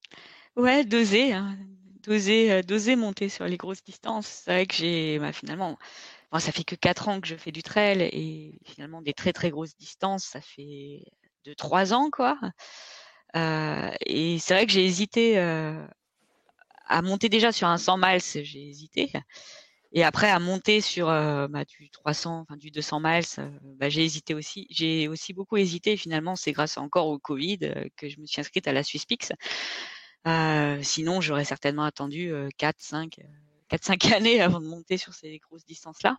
[0.57, 1.59] Ouais, d'oser, hein.
[2.07, 4.27] D'oser, d'oser monter sur les grosses distances.
[4.27, 5.79] C'est vrai que j'ai bah, finalement,
[6.39, 9.51] ça fait que quatre ans que je fais du trail et finalement des très très
[9.51, 11.05] grosses distances, ça fait
[11.45, 12.39] de trois ans quoi.
[13.35, 15.39] et c'est vrai que j'ai hésité
[16.89, 19.11] à monter déjà sur un 100 miles, j'ai hésité.
[19.93, 23.25] Et après, à monter sur bah, du 300, enfin du 200 miles,
[23.79, 24.67] bah, j'ai hésité aussi.
[24.71, 25.97] J'ai aussi beaucoup hésité.
[25.97, 27.59] finalement, c'est grâce encore au Covid
[27.97, 29.33] que je me suis inscrite à la Swisspix.
[30.27, 33.21] Euh, sinon, j'aurais certainement attendu 4, 5,
[33.69, 36.17] 4, 5 années avant de monter sur ces grosses distances-là.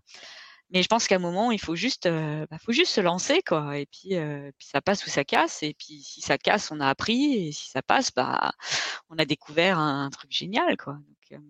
[0.72, 3.78] Mais je pense qu'à un moment, il faut juste, bah, faut juste se lancer, quoi.
[3.78, 4.10] Et puis,
[4.58, 5.64] puis ça passe ou ça casse.
[5.64, 7.36] Et puis, si ça casse, on a appris.
[7.36, 8.52] Et si ça passe, bah,
[9.10, 10.94] on a découvert un, truc génial, quoi.
[10.94, 11.42] Donc,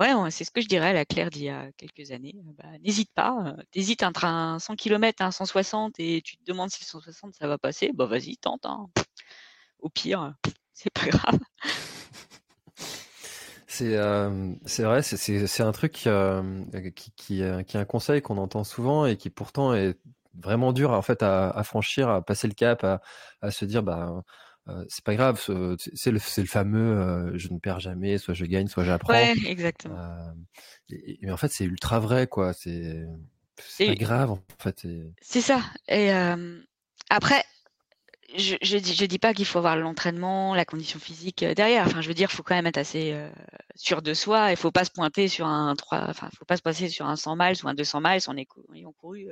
[0.00, 2.34] Ouais, c'est ce que je dirais à la Claire d'il y a quelques années.
[2.58, 3.54] Bah, n'hésite pas.
[3.70, 7.34] T'hésites entre un 100 km et un 160 et tu te demandes si le 160
[7.34, 7.92] ça va passer.
[7.94, 8.66] Bah vas-y, tente.
[8.66, 8.88] Hein.
[9.78, 10.34] Au pire,
[10.74, 11.38] c'est pas grave.
[13.66, 13.98] C'est
[14.66, 16.08] c'est vrai, c'est un truc qui,
[16.94, 19.98] qui, qui, est un conseil qu'on entend souvent et qui pourtant est
[20.38, 23.00] vraiment dur en fait à, à franchir, à passer le cap, à,
[23.40, 24.22] à se dire bah
[24.68, 28.46] euh, c'est pas grave, c'est le, le, fameux euh, je ne perds jamais, soit je
[28.46, 29.12] gagne, soit j'apprends.
[29.12, 29.98] Ouais, exactement.
[29.98, 32.54] Euh, mais en fait, c'est ultra vrai, quoi.
[32.54, 33.06] C'est
[33.78, 34.86] pas grave, en fait.
[35.20, 35.60] C'est ça.
[35.88, 36.10] Et
[37.10, 37.44] après,
[38.34, 41.86] je, je, dis, pas qu'il faut avoir l'entraînement, la condition physique derrière.
[41.86, 43.16] Enfin, je veux dire, il faut quand même être assez
[43.76, 44.50] sûr de soi.
[44.50, 47.16] Il faut pas se pointer sur un 3, enfin, faut pas se passer sur un
[47.16, 48.36] 100 miles ou un 200 miles en
[48.74, 49.28] ayant couru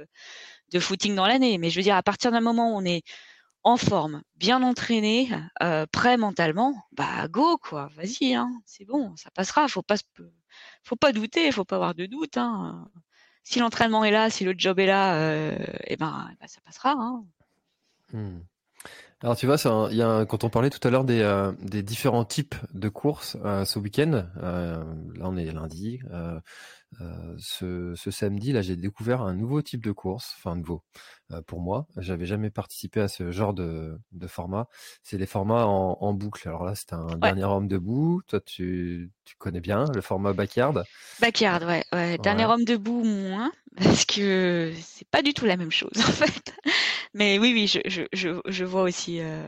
[0.73, 1.59] de footing dans l'année.
[1.59, 3.03] Mais je veux dire, à partir d'un moment où on est
[3.65, 5.31] en forme, bien entraîné,
[5.63, 9.69] euh, prêt mentalement, bah go quoi, vas-y, hein, c'est bon, ça passera.
[9.69, 9.97] Faut pas,
[10.83, 12.37] faut pas douter, faut pas avoir de doute.
[12.37, 12.89] Hein.
[13.45, 16.61] Si l'entraînement est là, si le job est là, euh, eh ben, eh ben, ça
[16.63, 16.93] passera.
[16.93, 17.25] Hein.
[18.13, 18.41] Hmm.
[19.23, 19.57] Alors tu vois,
[19.91, 22.89] il y a quand on parlait tout à l'heure des, euh, des différents types de
[22.89, 24.85] courses ce week-end, là
[25.21, 26.01] on est lundi,
[27.01, 30.83] euh, ce, ce, samedi, là, j'ai découvert un nouveau type de course, enfin nouveau
[31.31, 31.87] euh, pour moi.
[31.97, 34.69] J'avais jamais participé à ce genre de, de format.
[35.03, 36.47] C'est les formats en, en, boucle.
[36.49, 38.21] Alors là, c'est un dernier homme debout.
[38.27, 40.85] Toi, tu, tu, connais bien le format backyard.
[41.21, 42.19] Backyard, ouais, ouais.
[42.19, 46.55] Dernier homme debout, moins, parce que c'est pas du tout la même chose en fait.
[47.15, 49.47] Mais oui, oui, je, je, je, je vois aussi euh,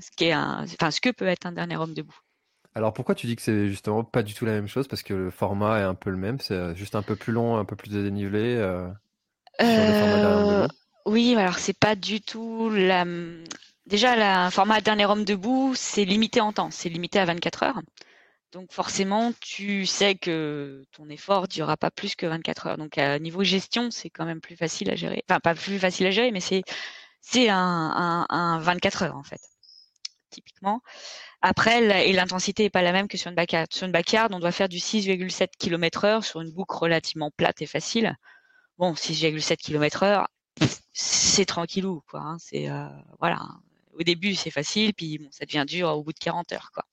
[0.00, 2.18] ce qu'est un, enfin ce que peut être un dernier homme debout.
[2.74, 4.88] Alors pourquoi tu dis que c'est justement pas du tout la même chose?
[4.88, 7.32] Parce que le format est un peu le même, c'est euh, juste un peu plus
[7.32, 8.88] long, un peu plus dénivelé euh,
[11.06, 13.04] Oui, alors c'est pas du tout la.
[13.86, 17.82] Déjà, le format dernier homme debout, c'est limité en temps, c'est limité à 24 heures.
[18.50, 22.78] Donc forcément, tu sais que ton effort durera pas plus que 24 heures.
[22.78, 25.22] Donc à niveau gestion, c'est quand même plus facile à gérer.
[25.28, 26.62] Enfin, pas plus facile à gérer, mais c'est
[27.26, 29.40] c'est un, un, un 24 heures en fait,
[30.30, 30.80] typiquement.
[31.40, 31.80] Après,
[32.12, 33.66] l'intensité n'est pas la même que sur une backyard.
[33.70, 37.62] Sur une backyard, on doit faire du 6,7 km heure sur une boucle relativement plate
[37.62, 38.16] et facile.
[38.78, 40.28] Bon, 6,7 km heure,
[40.92, 42.20] c'est tranquillou, quoi.
[42.20, 42.36] Hein.
[42.38, 42.88] c'est euh,
[43.20, 43.40] voilà.
[43.92, 46.84] Au début, c'est facile, puis ça devient dur au bout de 40 heures, quoi.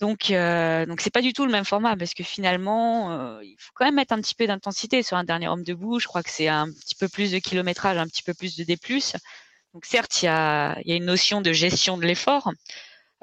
[0.00, 3.56] Donc, euh, donc c'est pas du tout le même format parce que finalement, euh, il
[3.58, 6.00] faut quand même mettre un petit peu d'intensité sur un dernier homme debout.
[6.00, 8.64] Je crois que c'est un petit peu plus de kilométrage, un petit peu plus de
[8.64, 8.76] D+.
[9.72, 12.52] Donc certes, il y a, une notion de gestion de l'effort,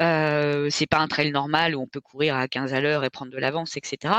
[0.02, 3.10] euh, c'est pas un trail normal où on peut courir à 15 à l'heure et
[3.10, 4.14] prendre de l'avance, etc.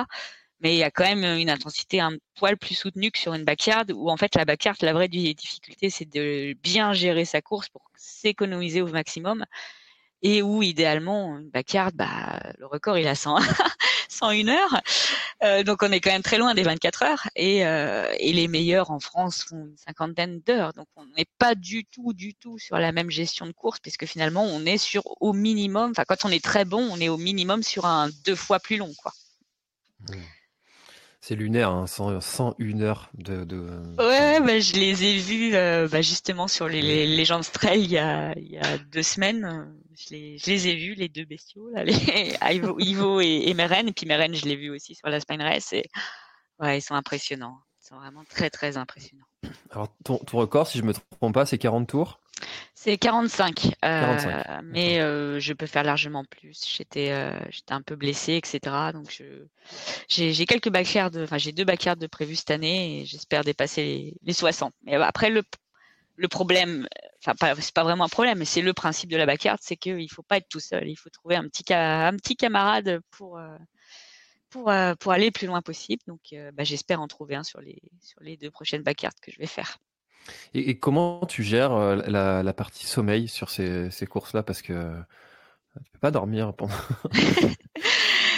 [0.61, 3.45] Mais il y a quand même une intensité un poil plus soutenue que sur une
[3.45, 7.69] backyard où en fait la backyard, la vraie difficulté, c'est de bien gérer sa course
[7.69, 9.45] pour s'économiser au maximum
[10.23, 13.39] et où idéalement une backyard, bah, le record il a 100,
[14.09, 14.81] 101 heures,
[15.43, 18.49] euh, donc on est quand même très loin des 24 heures et, euh, et les
[18.49, 22.59] meilleurs en France font une cinquantaine d'heures, donc on n'est pas du tout, du tout
[22.59, 26.25] sur la même gestion de course puisque finalement on est sur au minimum, enfin quand
[26.25, 29.13] on est très bon, on est au minimum sur un deux fois plus long quoi.
[30.09, 30.15] Mmh.
[31.25, 33.45] C'est lunaire, hein, 101 heures de.
[33.45, 33.61] de...
[33.97, 37.93] Ouais, bah, je les ai vus euh, bah, justement sur les, les Legends Trail il
[37.93, 39.73] y a, il y a deux semaines.
[39.95, 43.55] Je les, je les ai vus, les deux bestiaux, là, les Ivo, Ivo et, et
[43.55, 43.89] Meren.
[43.89, 45.73] Et puis Meren, je l'ai vu aussi sur la Spine Race.
[45.73, 45.85] Et
[46.59, 47.59] ouais, ils sont impressionnants.
[47.83, 49.27] Ils sont vraiment très, très impressionnants.
[49.71, 52.21] Alors, ton, ton record, si je me trompe pas, c'est 40 tours?
[52.75, 54.35] C'est 45, euh,
[54.65, 56.65] mais euh, je peux faire largement plus.
[56.67, 57.39] J'étais, euh,
[57.69, 58.75] un peu blessée, etc.
[58.93, 59.23] Donc
[60.09, 64.33] j'ai, quelques backyards, enfin j'ai deux backyards de prévus cette année et j'espère dépasser les,
[64.33, 64.75] 60.
[64.83, 65.43] Mais après le,
[66.17, 66.89] le problème,
[67.25, 69.77] enfin pas, c'est pas vraiment un problème, mais c'est le principe de la backyard, c'est
[69.77, 70.89] qu'il faut pas être tout seul.
[70.89, 73.41] Il faut trouver un petit, un petit camarade pour
[74.51, 74.71] pour,
[75.01, 76.03] pour aller le plus loin possible.
[76.07, 76.21] Donc
[76.55, 79.47] bah, j'espère en trouver un sur les sur les deux prochaines backyards que je vais
[79.47, 79.79] faire.
[80.55, 84.43] Et, comment tu gères euh, la, partie sommeil sur ces, courses-là?
[84.43, 84.95] Parce que
[85.85, 86.75] tu peux pas dormir pendant.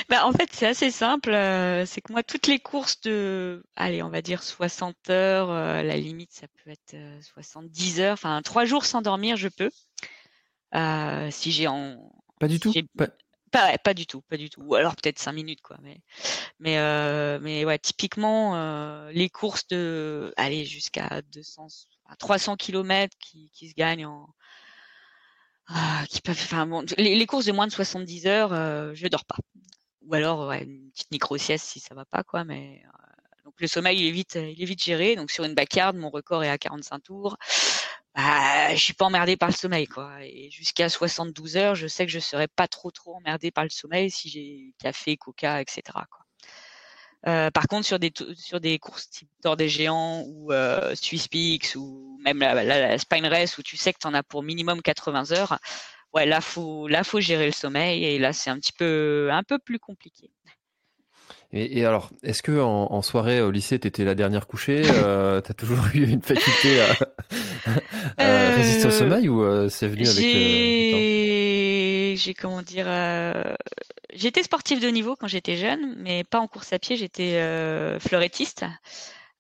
[0.08, 1.30] Bah, en fait, c'est assez simple.
[1.30, 5.82] euh, c'est que moi, toutes les courses de, allez, on va dire 60 heures, euh,
[5.82, 8.12] la limite, ça peut être euh, 70 heures.
[8.14, 9.70] Enfin, trois jours sans dormir, je peux.
[10.74, 12.72] Euh, si j'ai en, Pas du tout?
[12.72, 13.08] j'ai- Pas-
[13.50, 14.62] Pas, ouais, pas du tout, pas du tout.
[14.62, 15.76] Ou alors peut-être cinq minutes, quoi.
[15.80, 16.00] Mais,
[16.58, 21.68] mais, euh, mais ouais, typiquement, euh, les courses de, allez, jusqu'à 200,
[22.08, 24.28] à 300 kilomètres qui, qui se gagnent en,
[25.68, 29.06] ah, qui peuvent, enfin bon, les, les courses de moins de 70 heures, euh, je
[29.08, 29.36] dors pas.
[30.06, 32.44] Ou alors, une petite micro-sieste si ça va pas, quoi.
[32.44, 35.16] Mais euh, donc le sommeil, il est vite, il est vite géré.
[35.16, 37.36] Donc sur une backyard, mon record est à 45 tours.
[38.14, 40.12] Bah, je suis pas emmerdée par le sommeil, quoi.
[40.22, 43.70] Et jusqu'à 72 heures, je sais que je serai pas trop trop emmerdée par le
[43.70, 45.82] sommeil si j'ai café, coca, etc.
[45.92, 46.24] Quoi.
[47.26, 51.74] Euh, par contre, sur des sur des courses type des Géants ou euh, Swiss Peaks
[51.74, 54.42] ou même la, la, la Spine Race où tu sais que tu en as pour
[54.42, 55.58] minimum 80 heures,
[56.14, 59.42] ouais, là faut là faut gérer le sommeil et là c'est un petit peu un
[59.42, 60.30] peu plus compliqué.
[61.52, 65.40] Et, et alors, est-ce que en, en soirée au lycée, t'étais la dernière couchée euh,
[65.40, 66.96] T'as toujours eu une faculté à, à
[68.20, 71.14] Euh, résister au sommeil ou euh, c'est venu avec le, le temps?
[72.16, 73.54] J'ai comment dire euh,
[74.12, 76.96] j'étais sportive de niveau quand j'étais jeune, mais pas en course à pied.
[76.96, 78.64] J'étais euh, fleurettiste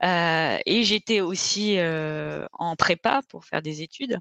[0.02, 4.18] euh, et j'étais aussi euh, en prépa pour faire des études.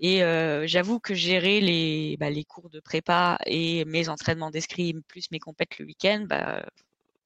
[0.00, 5.02] Et euh, j'avoue que gérer les bah, les cours de prépa et mes entraînements d'escrime
[5.02, 6.64] plus mes compètes le week-end, bah,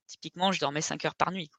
[0.07, 1.51] typiquement je dormais 5 heures par nuit.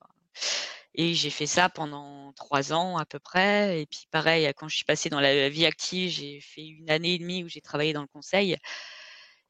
[0.95, 3.81] Et j'ai fait ça pendant trois ans à peu près.
[3.81, 7.15] Et puis pareil, quand je suis passée dans la vie active, j'ai fait une année
[7.15, 8.57] et demie où j'ai travaillé dans le conseil.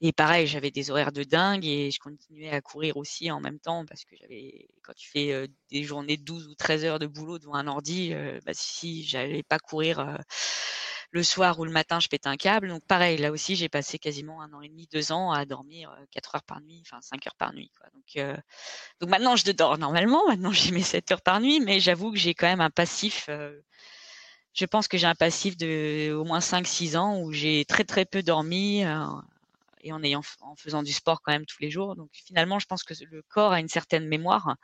[0.02, 3.60] Et pareil, j'avais des horaires de dingue et je continuais à courir aussi en même
[3.60, 7.00] temps parce que j'avais, quand tu fais euh, des journées de 12 ou 13 heures
[7.00, 10.16] de boulot devant un ordi, euh, bah, si j'allais pas courir euh,
[11.12, 12.70] le soir ou le matin, je pétais un câble.
[12.70, 15.92] Donc pareil, là aussi, j'ai passé quasiment un an et demi, deux ans à dormir
[15.92, 17.72] euh, 4 heures par nuit, enfin 5 heures par nuit.
[17.94, 18.38] Donc, euh,
[19.00, 20.22] donc maintenant, je dors normalement.
[20.28, 23.26] Maintenant, j'ai mes 7 heures par nuit, mais j'avoue que j'ai quand même un passif.
[23.30, 23.60] euh,
[24.54, 28.06] je pense que j'ai un passif de au moins 5-6 ans où j'ai très très
[28.06, 29.06] peu dormi euh,
[29.82, 31.96] et en ayant en faisant du sport quand même tous les jours.
[31.96, 34.56] Donc finalement, je pense que le corps a une certaine mémoire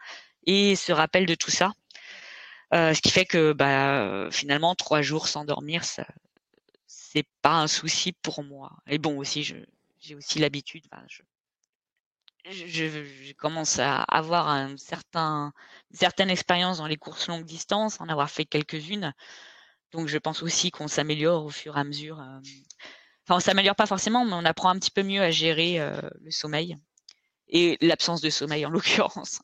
[0.45, 1.73] et se rappelle de tout ça.
[2.73, 6.05] Euh, ce qui fait que bah, finalement, trois jours sans dormir, ça,
[7.11, 8.71] c'est pas un souci pour moi.
[8.87, 10.85] Et bon, aussi, j'ai aussi l'habitude.
[12.49, 15.51] Je, commence à avoir un certain,
[15.91, 19.13] une certaine expérience dans les courses longue distance, en avoir fait quelques-unes.
[19.91, 22.21] Donc, je pense aussi qu'on s'améliore au fur et à mesure.
[22.21, 22.39] euh.
[23.25, 25.99] Enfin, on s'améliore pas forcément, mais on apprend un petit peu mieux à gérer euh,
[26.21, 26.77] le sommeil
[27.49, 29.41] et l'absence de sommeil en l'occurrence.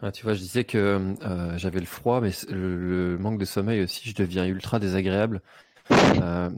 [0.00, 3.82] Ah, tu vois, je disais que euh, j'avais le froid, mais le manque de sommeil
[3.82, 5.42] aussi, je deviens ultra désagréable.
[5.90, 6.50] Euh,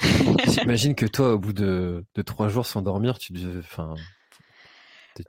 [0.46, 3.94] J'imagine que toi, au bout de, de trois jours sans dormir, tu devais, enfin,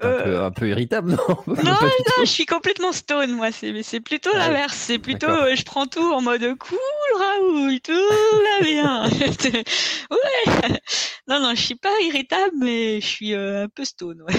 [0.01, 1.37] un, peu, un peu irritable, non?
[1.47, 1.77] Non, non,
[2.21, 3.51] je suis complètement stone, moi.
[3.51, 4.75] C'est, plutôt Ah l'inverse.
[4.75, 6.77] C'est plutôt, euh, je prends tout en mode cool,
[7.17, 9.09] Raoul, tout va bien.
[10.11, 10.79] ouais.
[11.27, 14.33] Non, non, je suis pas irritable, mais je suis euh, un peu stone, ouais.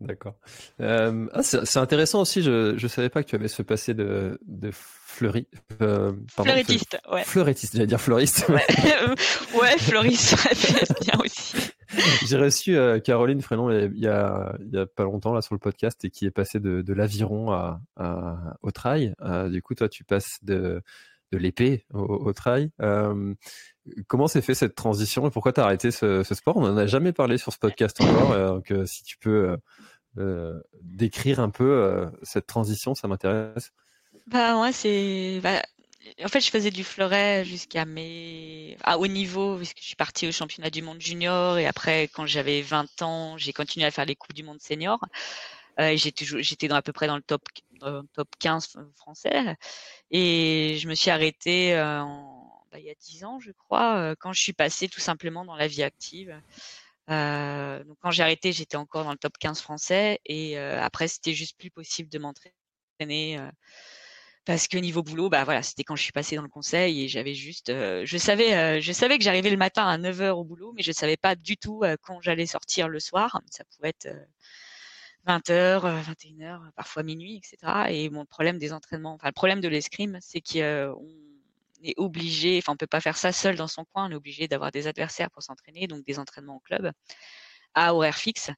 [0.00, 0.34] D'accord.
[0.80, 2.42] Euh, ah, c'est intéressant aussi.
[2.42, 4.70] Je je savais pas que tu avais ce passé de de
[5.16, 5.48] fleuri.
[5.82, 7.24] euh, pardon, Fleurettiste, ouais.
[7.74, 8.48] J'allais dire fleuriste.
[8.48, 8.64] Ouais,
[9.60, 11.56] ouais fleuriste, ça fait bien aussi.
[12.26, 15.54] J'ai reçu euh, Caroline Frénon il y a il y a pas longtemps là sur
[15.54, 19.14] le podcast et qui est passée de de l'aviron à, à au trail.
[19.22, 20.82] Euh, du coup, toi, tu passes de
[21.32, 22.70] de l'épée au, au trail.
[22.82, 23.34] Euh,
[24.08, 26.56] comment s'est fait cette transition et pourquoi t'as arrêté ce, ce sport?
[26.56, 28.32] On en a jamais parlé sur ce podcast encore.
[28.32, 29.56] euh, donc, euh, si tu peux euh,
[30.18, 33.72] euh, décrire un peu euh, cette transition, ça m'intéresse.
[34.26, 35.62] Bah, moi, c'est, bah,
[36.24, 40.26] en fait, je faisais du fleuret jusqu'à mes, à haut niveau, puisque je suis partie
[40.26, 44.04] au championnat du monde junior et après, quand j'avais 20 ans, j'ai continué à faire
[44.04, 44.98] les coupes du monde senior.
[45.80, 47.42] Euh, j'étais, dans à peu près dans le top,
[47.82, 49.56] le top 15 français.
[50.10, 52.02] Et je me suis arrêtée euh,
[52.72, 55.44] bah, il y a 10 ans, je crois, euh, quand je suis passée tout simplement
[55.44, 56.34] dans la vie active.
[57.10, 61.06] Euh, donc quand j'ai arrêté, j'étais encore dans le top 15 français et euh, après
[61.08, 63.50] c'était juste plus possible de m'entraîner euh,
[64.46, 67.08] parce que niveau boulot, bah voilà, c'était quand je suis passée dans le conseil et
[67.08, 70.38] j'avais juste, euh, je savais, euh, je savais que j'arrivais le matin à 9 heures
[70.38, 73.40] au boulot, mais je savais pas du tout euh, quand j'allais sortir le soir.
[73.50, 74.24] Ça pouvait être euh,
[75.26, 77.90] 20 heures, euh, 21 heures, parfois minuit, etc.
[77.90, 80.94] Et mon problème des entraînements, enfin le problème de l'escrime, c'est qu'on
[81.82, 84.46] est obligé, enfin on peut pas faire ça seul dans son coin, on est obligé
[84.46, 86.92] d'avoir des adversaires pour s'entraîner, donc des entraînements en club
[87.74, 88.50] à horaire fixe.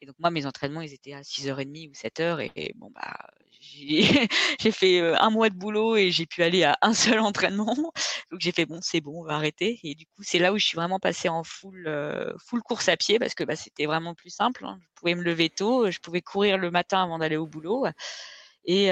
[0.00, 2.50] Et donc moi, mes entraînements, ils étaient à 6h30 ou 7h.
[2.54, 3.16] Et, bon, bah,
[3.60, 4.02] j'ai
[4.72, 7.74] fait un mois de boulot et j'ai pu aller à un seul entraînement.
[8.30, 9.80] Donc j'ai fait bon, c'est bon, on va arrêter.
[9.82, 11.90] Et du coup, c'est là où je suis vraiment passée en full,
[12.46, 14.64] full course à pied parce que bah, c'était vraiment plus simple.
[14.64, 14.78] Hein.
[14.80, 17.86] Je pouvais me lever tôt, je pouvais courir le matin avant d'aller au boulot.
[18.64, 18.90] Et,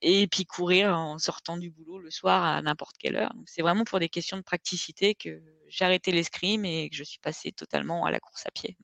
[0.00, 3.34] et puis courir en sortant du boulot le soir à n'importe quelle heure.
[3.34, 7.04] Donc c'est vraiment pour des questions de praticité que j'ai arrêté l'escrime et que je
[7.04, 8.76] suis passée totalement à la course à pied.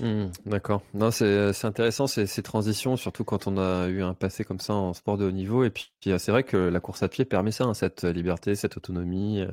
[0.00, 0.82] Mmh, d'accord.
[0.94, 4.94] Non, c'est intéressant ces, transitions, surtout quand on a eu un passé comme ça en
[4.94, 5.64] sport de haut niveau.
[5.64, 8.76] Et puis, c'est vrai que la course à pied permet ça, hein, cette liberté, cette
[8.76, 9.40] autonomie.
[9.40, 9.50] Euh,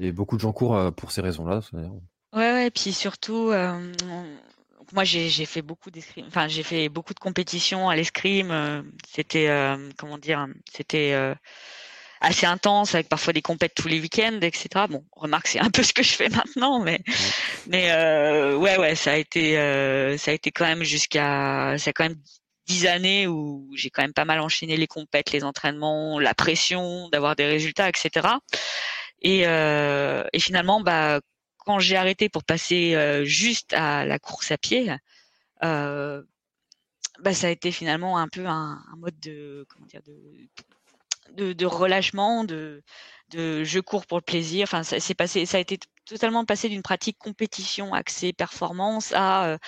[0.00, 1.60] et beaucoup de gens courent euh, pour ces raisons-là.
[1.72, 1.88] Ouais,
[2.32, 2.66] ouais.
[2.66, 3.92] Et puis surtout, euh,
[4.92, 6.26] moi, j'ai fait beaucoup d'escrime.
[6.26, 8.84] Enfin, j'ai fait beaucoup de compétitions à l'escrime.
[9.06, 11.34] C'était, comment dire, c'était
[12.20, 14.68] assez intense avec parfois des compètes tous les week-ends, etc.
[14.88, 17.00] Bon, remarque, c'est un peu ce que je fais maintenant, mais
[17.66, 21.90] mais euh, ouais, ouais, ça a été euh, ça a été quand même jusqu'à ça
[21.90, 22.20] a quand même
[22.66, 27.08] dix années où j'ai quand même pas mal enchaîné les compètes, les entraînements, la pression
[27.08, 28.28] d'avoir des résultats, etc.
[29.22, 31.20] Et, euh, et finalement, bah
[31.58, 34.92] quand j'ai arrêté pour passer euh, juste à la course à pied,
[35.62, 36.22] euh,
[37.20, 40.14] bah, ça a été finalement un peu un, un mode de comment dire de
[41.36, 42.82] de, relâchement, de,
[43.30, 44.64] de je cours pour le plaisir.
[44.64, 49.58] Enfin, ça passé, ça a été totalement passé d'une pratique compétition axée performance à euh,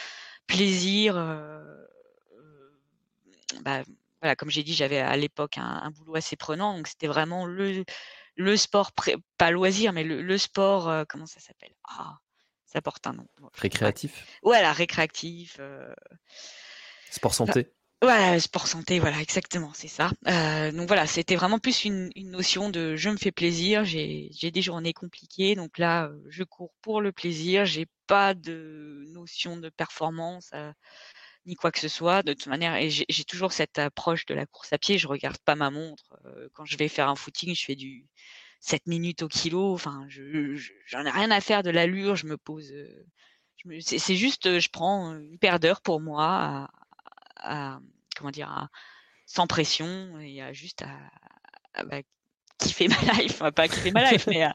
[0.47, 1.17] plaisir.
[1.17, 1.63] Euh,
[2.39, 3.83] euh, bah,
[4.21, 7.85] voilà, comme j'ai dit, j'avais à l'époque un, boulot assez prenant, donc c'était vraiment le
[8.35, 8.93] le sport,
[9.37, 11.75] pas loisir, mais le, sport, comment ça s'appelle?
[11.87, 12.17] Ah,
[12.65, 13.27] ça porte un nom.
[13.53, 14.25] Récréatif?
[14.43, 15.61] Voilà, récréatif.
[17.11, 17.71] Sport santé?
[18.03, 20.11] Voilà, sport santé, voilà, exactement, c'est ça.
[20.27, 24.61] Euh, donc voilà, c'était vraiment plus une, notion de je me fais plaisir, j'ai des
[24.61, 29.69] journées compliquées, donc là, euh, je cours pour le plaisir, j'ai pas de notion de
[29.69, 30.73] performance euh,
[31.47, 32.25] ni quoi que ce soit.
[32.25, 35.39] De toute manière, et j'ai toujours cette approche de la course à pied, je regarde
[35.45, 36.19] pas ma montre.
[36.55, 38.07] quand je vais faire un footing, je fais du
[38.61, 42.37] 7 minutes au kilo, enfin, je j'en ai rien à faire de l'allure, je me
[42.37, 42.73] pose.
[43.81, 46.71] c'est juste, je prends une paire d'heures pour moi à,
[47.43, 48.69] comment dire,
[49.27, 50.83] sans pression et à juste
[51.75, 52.01] à, bah,
[52.59, 54.49] kiffer ma life, pas kiffer ma life, mais,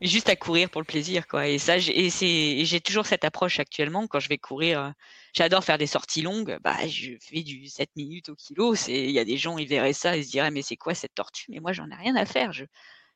[0.00, 1.48] juste à courir pour le plaisir, quoi.
[1.48, 2.10] Et ça, j'ai,
[2.64, 4.80] j'ai toujours cette approche actuellement quand je vais courir.
[4.80, 4.90] Euh,
[5.32, 6.58] j'adore faire des sorties longues.
[6.62, 8.74] Bah, je fais du 7 minutes au kilo.
[8.74, 10.94] C'est, il y a des gens, ils verraient ça, ils se diraient, mais c'est quoi
[10.94, 11.50] cette tortue?
[11.50, 12.52] Mais moi, j'en ai rien à faire.
[12.52, 12.64] Je,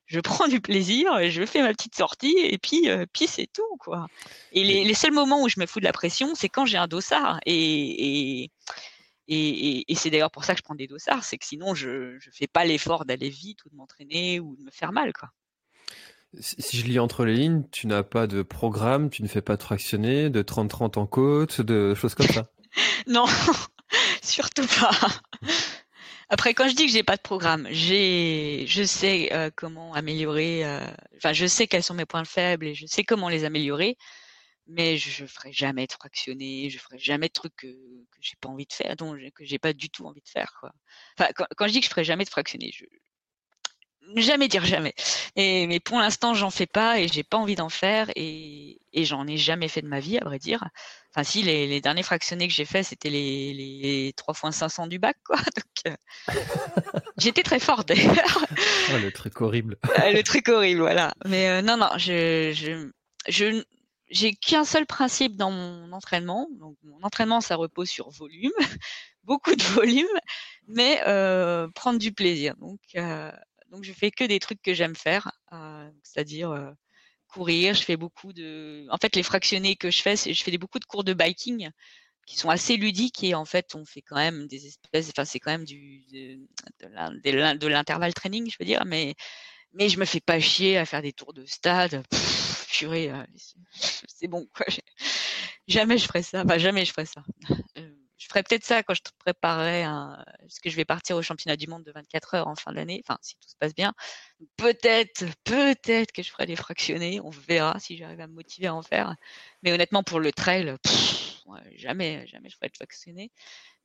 [0.05, 3.75] je prends du plaisir, je fais ma petite sortie et puis, euh, puis c'est tout
[3.77, 4.07] quoi.
[4.53, 6.77] Et les, les, seuls moments où je me fous de la pression, c'est quand j'ai
[6.77, 8.51] un dossard et, et
[9.27, 12.31] et, c'est d'ailleurs pour ça que je prends des dossards, c'est que sinon je ne
[12.31, 15.13] fais pas l'effort d'aller vite ou de m'entraîner ou de me faire mal.
[15.13, 15.29] Quoi.
[16.39, 19.57] Si je lis entre les lignes, tu n'as pas de programme, tu ne fais pas
[19.57, 22.47] de fractionner, de 30-30 en côte, de choses comme ça
[23.07, 23.25] Non,
[24.21, 24.91] surtout pas.
[26.29, 30.65] Après, quand je dis que j'ai pas de programme, j'ai, je sais euh, comment améliorer.
[30.65, 33.97] Euh, enfin, je sais quels sont mes points faibles et je sais comment les améliorer
[34.67, 38.35] mais je, ne ferai jamais de fractionner, je ferai jamais de trucs que, que j'ai
[38.39, 40.53] pas envie de faire, dont que j'ai pas du tout envie de faire.
[40.59, 40.71] Quoi.
[41.17, 42.85] Enfin, quand, je dis que je ferai jamais de fractionner, je
[44.15, 44.93] jamais dire jamais.
[45.35, 49.05] Et, mais pour l'instant, j'en fais pas et j'ai pas envie d'en faire et, et
[49.05, 50.63] j'en ai jamais fait de ma vie, à vrai dire.
[51.11, 54.87] Enfin, si les, les derniers fractionnés que j'ai fait, c'était les, les 3 x 500
[54.87, 55.37] du bac, quoi.
[55.55, 56.33] Donc, euh,
[57.17, 58.45] j'étais très forte d'ailleurs.
[58.93, 59.77] Oh, le truc horrible.
[59.83, 61.13] le truc horrible, voilà.
[61.25, 62.89] Mais euh, non, non, je, je,
[63.27, 63.63] je,
[64.09, 66.47] j'ai qu'un seul principe dans mon entraînement.
[66.59, 68.51] Donc, mon entraînement, ça repose sur volume,
[69.23, 70.07] beaucoup de volume,
[70.67, 72.55] mais euh, prendre du plaisir.
[72.57, 73.31] Donc, euh,
[73.71, 76.71] donc, je fais que des trucs que j'aime faire, euh, c'est-à-dire euh,
[77.27, 77.73] courir.
[77.73, 78.87] Je fais beaucoup de.
[78.91, 81.69] En fait, les fractionnés que je fais, je fais beaucoup de cours de biking
[82.25, 85.09] qui sont assez ludiques et en fait, on fait quand même des espèces.
[85.09, 86.39] Enfin, c'est quand même du de,
[86.81, 89.15] de l'intervalle training, je veux dire, mais
[89.73, 92.03] mais je me fais pas chier à faire des tours de stade
[92.67, 93.23] purée, euh,
[93.71, 94.65] c'est bon, quoi.
[95.67, 96.43] Jamais je ferais ça.
[96.57, 97.23] Jamais je ferais ça.
[97.77, 101.21] Euh, je ferais peut-être ça quand je préparerai un, parce que je vais partir au
[101.21, 103.01] championnat du monde de 24 heures en fin d'année.
[103.05, 103.93] Enfin, si tout se passe bien.
[104.55, 107.21] Peut-être, peut-être que je ferai des fractionnés.
[107.21, 109.15] On verra si j'arrive à me motiver à en faire.
[109.61, 110.75] Mais honnêtement, pour le trail,
[111.75, 113.31] jamais, jamais je ferai de fractionnés.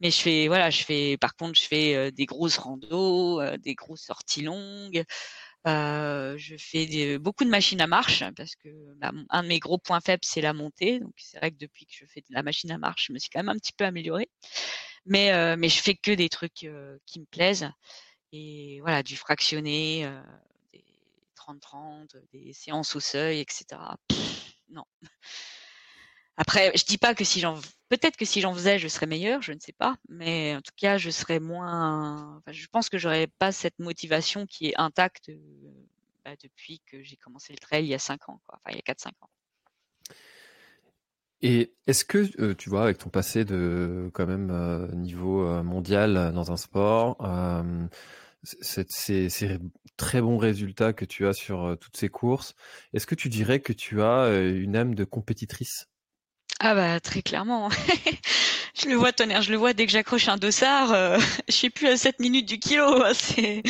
[0.01, 3.75] Mais je fais, voilà, je fais, par contre, je fais euh, des grosses randos, des
[3.75, 5.05] grosses sorties longues.
[5.69, 9.79] Euh, je fais beaucoup de machines à marche parce que bah, un de mes gros
[9.79, 10.99] points faibles c'est la montée.
[11.01, 13.19] Donc c'est vrai que depuis que je fais de la machine à marche, je me
[13.19, 14.29] suis quand même un petit peu améliorée.
[15.07, 17.71] Mais euh, mais je fais que des trucs euh, qui me plaisent
[18.33, 20.11] et voilà du fractionné,
[20.73, 20.85] des
[21.37, 23.97] 30-30, des séances au seuil, etc.
[24.71, 24.85] non.
[26.43, 27.55] Après, je dis pas que si j'en,
[27.89, 30.73] peut-être que si j'en faisais, je serais meilleur, je ne sais pas, mais en tout
[30.77, 32.39] cas, je serais moins.
[32.39, 35.39] Enfin, je pense que j'aurais pas cette motivation qui est intacte euh,
[36.25, 38.59] bah, depuis que j'ai commencé le trail il y a 5 ans, quoi.
[38.59, 39.31] enfin il y a 4-5 ans.
[41.43, 46.33] Et est-ce que euh, tu vois, avec ton passé de quand même euh, niveau mondial
[46.35, 47.19] dans un sport,
[48.43, 49.59] ces,
[49.97, 52.57] très bons résultats que tu as sur toutes ces courses,
[52.95, 55.92] est-ce que tu dirais que tu as une âme de compétitrice?
[56.65, 57.71] Ah bah très clairement.
[58.75, 61.71] je le vois tonnerre, je le vois dès que j'accroche un dossard, euh, je suis
[61.71, 63.03] plus à 7 minutes du kilo.
[63.15, 63.65] C'est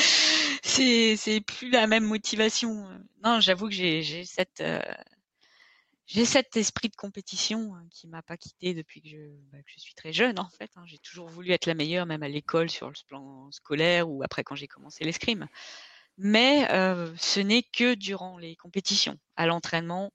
[0.63, 2.87] c'est c'est plus la même motivation.
[3.25, 4.27] Non, j'avoue que j'ai j'ai
[4.61, 4.83] euh,
[6.27, 9.17] cet esprit de compétition hein, qui m'a pas quitté depuis que je,
[9.51, 10.71] bah, suis très jeune en fait.
[10.77, 10.83] Hein.
[10.85, 14.45] J'ai toujours voulu être la meilleure, même à l'école sur le plan scolaire ou après
[14.45, 15.49] quand j'ai commencé l'escrime.
[16.19, 19.17] Mais euh, ce n'est que durant les compétitions.
[19.37, 20.13] À l'entraînement,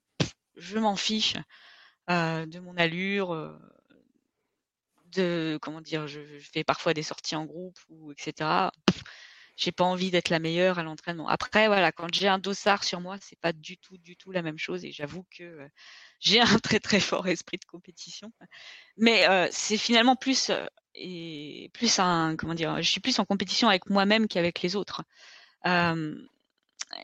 [0.56, 1.34] je m'en fiche.
[2.10, 3.52] Euh, de mon allure, euh,
[5.12, 8.70] de comment dire, je, fais parfois des sorties en groupe ou etc.
[9.56, 11.28] J'ai pas envie d'être la meilleure à l'entraînement.
[11.28, 14.40] Après, voilà, quand j'ai un dossard sur moi, c'est pas du tout, du tout la
[14.40, 14.84] même chose.
[14.84, 15.68] Et j'avoue que euh,
[16.20, 18.32] j'ai un très très fort esprit de compétition.
[18.96, 20.50] Mais c'est finalement plus
[20.94, 25.02] et plus un comment dire, je suis plus en compétition avec moi-même qu'avec les autres.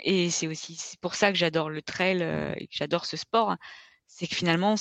[0.04, 2.22] et c'est aussi pour ça que j'adore le trail
[2.56, 3.56] et que j'adore ce sport
[4.16, 4.76] c'est que finalement,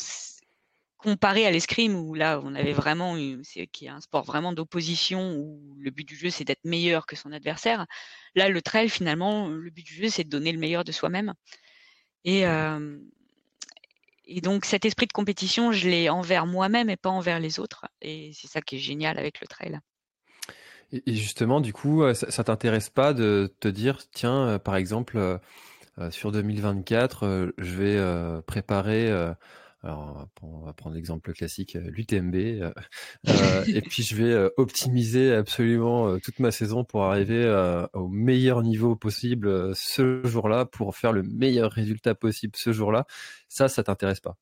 [0.97, 5.35] comparé à l'escrime où là on avait vraiment c'est qui est un sport vraiment d'opposition
[5.35, 7.85] où le but du jeu c'est d'être meilleur que son adversaire
[8.35, 11.33] là le trail finalement le but du jeu c'est de donner le meilleur de soi-même.
[12.23, 12.43] Et
[14.25, 17.85] et donc cet esprit de compétition je l'ai envers moi-même et pas envers les autres.
[18.01, 19.79] Et c'est ça qui est génial avec le trail.
[20.93, 25.17] Et justement du coup ça, ça t'intéresse pas de te dire tiens euh, par exemple
[25.99, 29.11] euh, sur 2024, euh, je vais euh, préparer
[29.85, 32.35] alors, on va prendre l'exemple classique, l'UTMB.
[33.67, 37.45] et puis, je vais optimiser absolument toute ma saison pour arriver
[37.91, 43.05] au meilleur niveau possible ce jour-là, pour faire le meilleur résultat possible ce jour-là.
[43.49, 44.37] Ça, ça t'intéresse pas?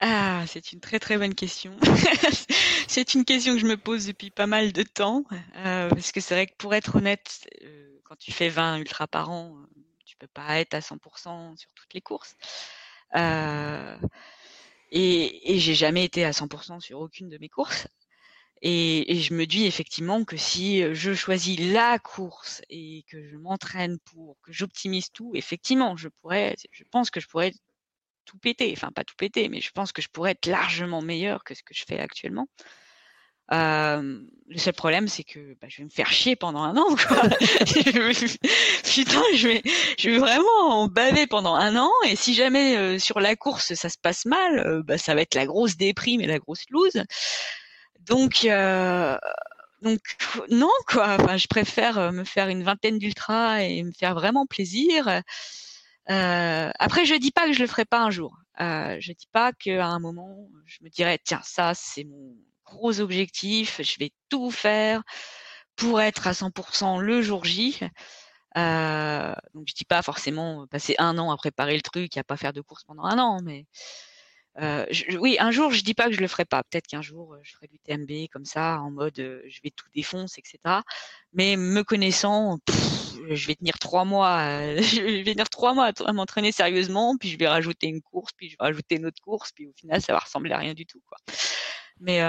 [0.00, 1.76] Ah, c'est une très très bonne question.
[2.88, 6.32] c'est une question que je me pose depuis pas mal de temps, parce que c'est
[6.32, 7.46] vrai que pour être honnête,
[8.04, 9.54] quand tu fais 20 ultras par an,
[10.16, 12.36] tu peux pas être à 100% sur toutes les courses.
[13.14, 13.98] Euh,
[14.90, 17.86] et, et j'ai jamais été à 100% sur aucune de mes courses.
[18.62, 23.98] Et, je me dis effectivement que si je choisis la course et que je m'entraîne
[24.00, 27.52] pour, que j'optimise tout, effectivement, je pourrais, je pense que je pourrais
[28.24, 28.72] tout péter.
[28.76, 31.62] Enfin, pas tout péter, mais je pense que je pourrais être largement meilleur que ce
[31.62, 32.48] que je fais actuellement
[33.50, 36.96] le seul problème, c'est que bah, je vais me faire chier pendant un an.
[36.96, 37.22] Quoi.
[38.84, 39.62] Putain, je vais,
[39.98, 41.90] je vais vraiment en baver pendant un an.
[42.06, 45.46] Et si jamais sur la course ça se passe mal, bah, ça va être la
[45.46, 47.02] grosse déprime et la grosse loose.
[48.00, 48.46] Donc,
[49.82, 50.00] donc
[50.50, 51.16] non quoi.
[51.20, 55.22] Enfin, je préfère me faire une vingtaine d'ultras et me faire vraiment plaisir.
[56.06, 58.36] après, je dis pas que je le ferai pas un jour.
[58.58, 62.36] je dis pas qu'à un moment, je me dirais tiens ça c'est mon
[62.66, 65.02] gros objectif, je vais tout faire
[65.76, 67.78] pour être à 100% le jour J.
[68.56, 72.24] Euh, donc je dis pas forcément passer un an à préparer le truc et à
[72.24, 73.66] pas faire de course pendant un an, mais
[74.62, 74.86] euh,
[75.20, 76.62] oui, un jour je dis pas que je le ferai pas.
[76.62, 79.86] Peut-être qu'un jour je ferai du TMB comme ça, en mode euh, je vais tout
[79.94, 80.80] défoncer, etc.
[81.34, 82.58] Mais me connaissant,
[83.28, 87.36] je vais tenir trois mois, je vais tenir trois mois à m'entraîner sérieusement, puis je
[87.36, 90.14] vais rajouter une course, puis je vais rajouter une autre course, puis au final ça
[90.14, 91.02] va ressembler à rien du tout.
[92.00, 92.20] Mais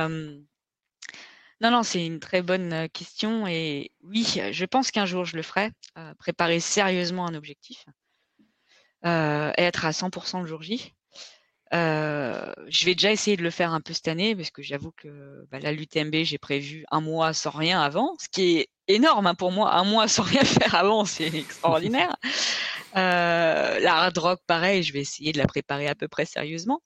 [1.59, 3.47] non, non, c'est une très bonne question.
[3.47, 5.72] Et oui, je pense qu'un jour je le ferai.
[6.20, 7.86] préparer sérieusement un objectif.
[9.05, 10.93] Euh, être à 100% le jour J.
[11.72, 15.45] je vais déjà essayer de le faire un peu cette année parce que j'avoue que
[15.51, 19.36] bah, là l'UTMB j'ai prévu un mois sans rien avant, ce qui est énorme hein,
[19.36, 19.74] pour moi.
[19.76, 22.15] Un mois sans rien faire avant, c'est extraordinaire.
[22.95, 26.82] Euh, la hard rock, pareil, je vais essayer de la préparer à peu près sérieusement.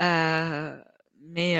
[0.00, 0.78] Euh,
[1.26, 1.58] mais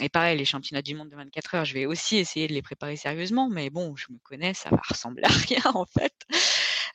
[0.00, 2.62] et pareil, les championnats du monde de 24 heures, je vais aussi essayer de les
[2.62, 6.14] préparer sérieusement, mais bon, je me connais, ça va ressembler à rien en fait.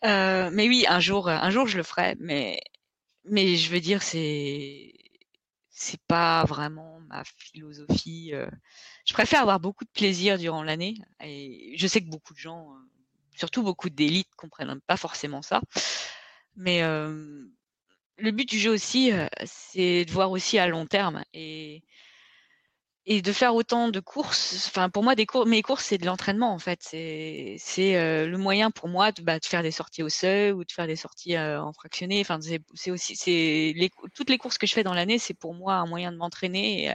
[0.03, 2.59] Euh, mais oui, un jour, un jour, je le ferai, mais
[3.25, 4.93] mais je veux dire, c'est
[5.69, 8.33] c'est pas vraiment ma philosophie.
[9.05, 12.67] Je préfère avoir beaucoup de plaisir durant l'année, et je sais que beaucoup de gens,
[13.35, 15.61] surtout beaucoup d'élites, comprennent pas forcément ça,
[16.57, 16.81] mais
[18.19, 19.11] le but du jeu aussi,
[19.45, 21.23] c'est de voir aussi à long terme.
[21.33, 21.83] Et,
[23.09, 26.53] de faire autant de courses, enfin pour moi des cours, mes courses c'est de l'entraînement
[26.53, 27.57] en fait, c'est
[27.95, 30.71] euh, le moyen pour moi de, bah, de faire des sorties au seuil ou de
[30.71, 32.21] faire des sorties euh, en fractionné.
[32.21, 32.39] Enfin
[32.75, 33.17] c'est aussi
[34.13, 36.85] toutes les courses que je fais dans l'année, c'est pour moi un moyen de m'entraîner
[36.85, 36.93] et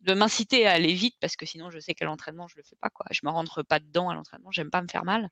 [0.00, 2.76] de m'inciter à aller vite parce que sinon je sais qu'à l'entraînement je le fais
[2.80, 3.06] pas quoi.
[3.12, 5.28] Je me rentre pas dedans à l'entraînement, j'aime pas me faire mal.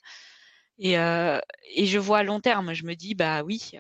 [0.79, 1.41] Et, euh,
[1.75, 3.73] et je vois à long terme, je me dis bah oui,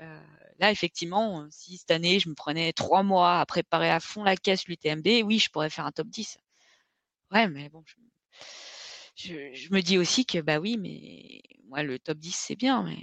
[0.58, 4.36] Là, effectivement, si cette année, je me prenais trois mois à préparer à fond la
[4.36, 6.38] caisse l'UTMB, oui, je pourrais faire un top 10.
[7.32, 7.82] Ouais, mais bon,
[9.14, 12.96] je, me dis aussi que, bah oui, mais moi, le top 10, c'est bien, mais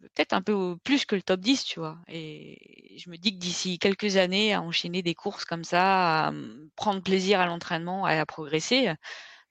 [0.00, 1.98] peut-être un peu plus que le top 10, tu vois.
[2.08, 6.32] Et je me dis que d'ici quelques années, à enchaîner des courses comme ça, à
[6.76, 8.92] prendre plaisir à l'entraînement, à, progresser,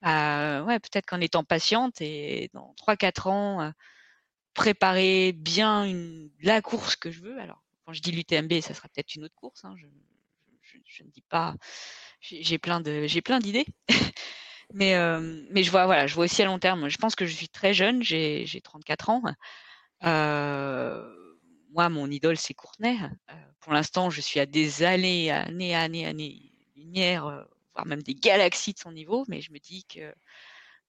[0.02, 3.72] bah, ouais, peut-être qu'en étant patiente et dans 3-4 ans,
[4.60, 5.90] préparer bien
[6.42, 7.40] la course que je veux.
[7.40, 9.64] Alors, quand je dis l'UTMB, ça sera peut-être une autre course.
[9.64, 9.86] Hein, je,
[10.84, 11.54] je, ne dis pas.
[12.20, 13.64] J'ai plein de, j'ai plein d'idées.
[14.74, 16.90] mais, euh, mais je vois, voilà, je vois aussi à long terme.
[16.90, 18.02] Je pense que je suis très jeune.
[18.02, 19.22] J'ai 34 ans.
[20.04, 21.10] Euh,
[21.70, 22.98] moi, mon idole, c'est Courtenay.
[23.30, 28.14] Euh, pour l'instant, je suis à des années, années, années, années lumière, voire même des
[28.14, 29.24] galaxies de son niveau.
[29.26, 30.12] Mais je me dis que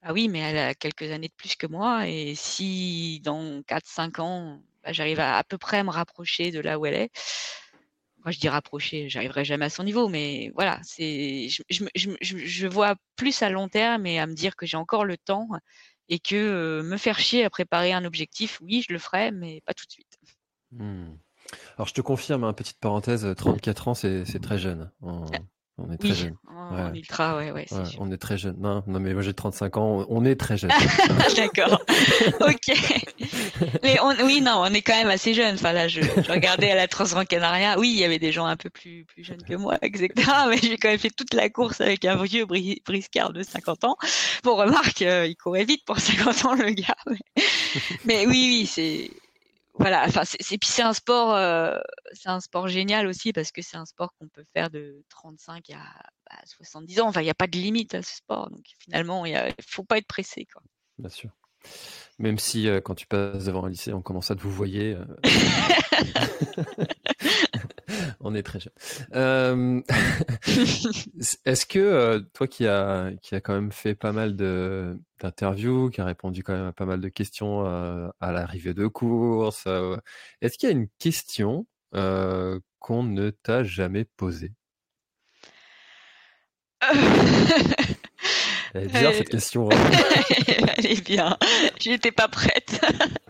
[0.02, 4.22] ah oui, mais elle a quelques années de plus que moi et si dans 4-5
[4.22, 7.12] ans, bah, j'arrive à à peu près à me rapprocher de là où elle est,
[8.24, 11.64] moi je dis rapprocher, j'arriverai jamais à son niveau, mais voilà, c'est je
[12.22, 15.48] je vois plus à long terme et à me dire que j'ai encore le temps
[16.10, 19.74] et que, me faire chier à préparer un objectif, oui, je le ferai, mais pas
[19.74, 20.20] tout de suite.
[20.72, 21.16] Mmh.
[21.78, 24.92] Alors je te confirme, hein, petite parenthèse, 34 ans, c'est très jeune.
[25.02, 25.26] On
[25.92, 26.36] est très jeune.
[26.94, 27.66] Ultra, ouais, ouais,
[28.00, 28.56] On est très jeune.
[28.60, 30.06] Non, non, mais moi j'ai 35 ans.
[30.10, 30.72] On est très jeune.
[31.36, 31.82] D'accord.
[32.40, 33.02] ok.
[33.84, 35.56] Mais oui, non, on est quand même assez jeune.
[35.56, 37.78] Enfin là, je, regardais à la Transgran Canaria.
[37.80, 40.10] Oui, il y avait des gens un peu plus plus jeunes que moi, etc.
[40.50, 43.98] Mais j'ai quand même fait toute la course avec un vieux briscard de 50 ans.
[44.44, 46.96] Bon, remarque, euh, il courait vite pour 50 ans le gars.
[48.06, 49.10] mais oui, oui, c'est
[49.82, 51.78] voilà, enfin c'est puis c'est un sport, euh,
[52.14, 55.72] c'est un sport génial aussi parce que c'est un sport qu'on peut faire de 35
[55.72, 57.08] à 70 bah, ans.
[57.08, 59.84] Enfin, il n'y a pas de limite à ce sport, donc finalement, il ne faut
[59.84, 60.62] pas être pressé, quoi.
[60.98, 61.32] Bien sûr.
[62.20, 64.96] Même si euh, quand tu passes devant un lycée, on commence à te vous voyer.
[64.96, 65.06] Euh.
[68.24, 68.74] on est très jeune.
[69.16, 69.82] Euh,
[71.46, 76.06] est-ce que toi qui as qui a quand même fait pas mal d'interviews, qui a
[76.06, 79.68] répondu quand même à pas mal de questions à l'arrivée de course,
[80.42, 84.54] est-ce qu'il y a une question qu'on ne t'a jamais posée?
[88.74, 89.70] Elle est bizarre cette question.
[89.72, 89.92] Hein.
[90.78, 91.38] Elle est bien.
[91.80, 92.82] J'étais pas prête.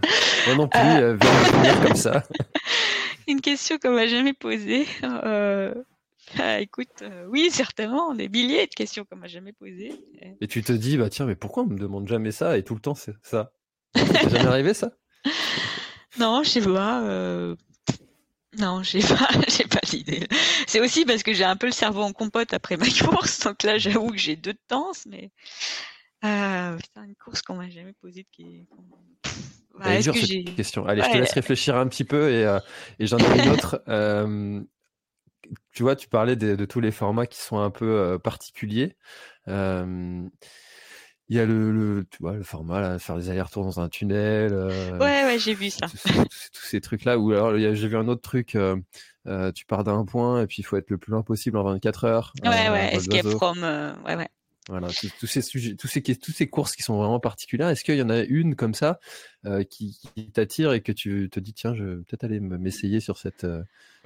[0.48, 1.16] Moi non plus, euh...
[1.16, 2.24] venir comme ça.
[3.28, 4.86] Une question qu'on m'a jamais posée.
[5.04, 5.74] Euh...
[6.40, 9.94] Ah, écoute, euh, oui, certainement, des milliers de questions qu'on m'a jamais posées.
[10.40, 12.74] Et tu te dis, bah tiens, mais pourquoi on me demande jamais ça et tout
[12.74, 13.52] le temps c'est ça?
[13.96, 14.92] C'est jamais arrivé ça?
[16.18, 17.02] Non, je sais pas.
[18.54, 20.28] Euh, non, j'ai pas, j'ai pas l'idée.
[20.68, 23.64] C'est aussi parce que j'ai un peu le cerveau en compote après ma course, donc
[23.64, 25.32] là j'avoue que j'ai deux de temps, mais
[26.24, 28.68] euh, c'est une course qu'on m'a jamais posée de questions.
[29.80, 30.86] Bah, est cette question.
[30.86, 32.60] Allez, je te laisse réfléchir un petit peu et, euh,
[33.00, 33.84] et j'en ai une autre.
[33.88, 34.62] Euh,
[35.74, 38.96] tu vois, tu parlais de, de, tous les formats qui sont un peu euh, particuliers.
[41.32, 44.52] Il y a le, tu vois, le format, là, faire des allers-retours dans un tunnel.
[44.52, 45.88] Euh, ouais, ouais, j'ai vu ça.
[45.88, 47.18] Tous, ces trucs-là.
[47.18, 48.56] Ou alors, j'ai vu un autre truc.
[48.56, 48.76] Euh,
[49.28, 51.64] euh, tu pars d'un point et puis il faut être le plus loin possible en
[51.64, 52.34] 24 heures.
[52.44, 52.96] Ouais, ouais.
[52.96, 53.64] Escape from.
[54.06, 54.28] ouais, ouais.
[54.68, 57.70] Voilà, tous ces sujets, tous ces, toutes ces courses qui sont vraiment particulières.
[57.70, 59.00] Est-ce qu'il y en a une comme ça
[59.70, 63.18] qui, qui t'attire et que tu te dis tiens, je vais peut-être aller m'essayer sur
[63.18, 63.48] cette,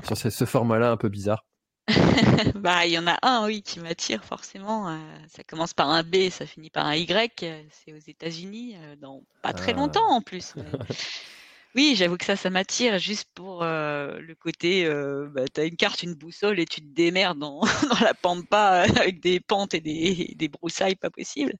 [0.03, 1.43] sur ce format-là un peu bizarre?
[2.55, 4.89] bah, il y en a un, oui, qui m'attire forcément.
[4.89, 7.43] Euh, ça commence par un B, ça finit par un Y.
[7.43, 9.75] Euh, c'est aux États-Unis, euh, dans pas très ah.
[9.75, 10.55] longtemps en plus.
[11.75, 14.89] oui, j'avoue que ça, ça m'attire juste pour le côté.
[15.31, 19.19] bah, t'as une carte, une boussole et tu te démerdes dans, dans la pampa avec
[19.19, 21.53] des pentes et des, des broussailles pas possibles.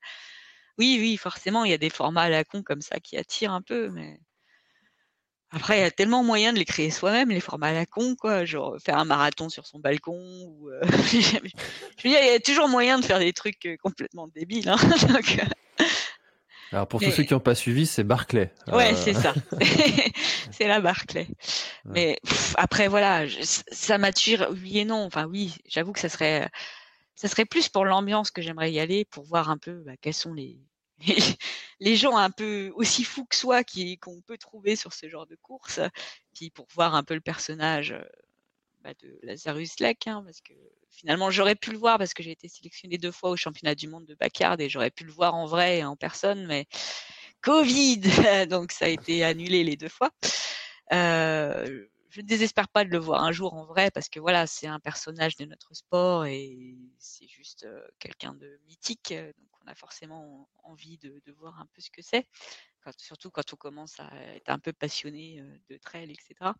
[0.78, 3.54] Oui, oui, forcément, il y a des formats à la con comme ça qui attirent
[3.54, 4.20] un peu, mais
[5.52, 8.16] après, il y a tellement moyen de les créer soi-même, les formats à la con,
[8.16, 8.46] quoi.
[8.46, 10.20] Genre faire un marathon sur son balcon.
[10.20, 10.82] Ou, euh,
[11.12, 11.40] je
[12.04, 14.68] veux dire, il y a toujours moyen de faire des trucs euh, complètement débiles.
[14.68, 14.78] Hein,
[15.80, 15.86] euh.
[16.72, 18.52] Alors pour tous ceux qui n'ont pas suivi, c'est Barclay.
[18.68, 19.34] Ouais, c'est ça.
[20.52, 21.28] c'est la Barclay.
[21.86, 22.20] Mais
[22.58, 25.06] après, voilà, ça m'attire, oui et non.
[25.06, 26.50] Enfin oui, j'avoue que ça serait,
[27.16, 30.14] ça serait plus pour l'ambiance que j'aimerais y aller, pour voir un peu bah, quels
[30.14, 30.60] sont les,
[31.80, 33.64] les gens un peu aussi fous que soi
[34.02, 35.80] qu'on peut trouver sur ce genre de course,
[36.34, 37.96] puis pour voir un peu le personnage
[38.82, 40.54] bah, de Lazarus Lake, hein, parce que
[40.90, 43.88] finalement, j'aurais pu le voir parce que j'ai été sélectionnée deux fois au championnat du
[43.88, 46.68] monde de backyard et j'aurais pu le voir en vrai et en personne, mais
[47.42, 48.00] Covid,
[48.50, 50.12] donc ça a été annulé les deux fois.
[50.94, 54.48] Euh, je ne désespère pas de le voir un jour en vrai parce que voilà,
[54.48, 59.14] c'est un personnage de notre sport et c'est juste euh, quelqu'un de mythique.
[59.14, 62.28] Donc on a forcément envie de, voir un peu ce que c'est,
[62.98, 66.52] surtout quand on commence à être un peu passionné de trail, etc.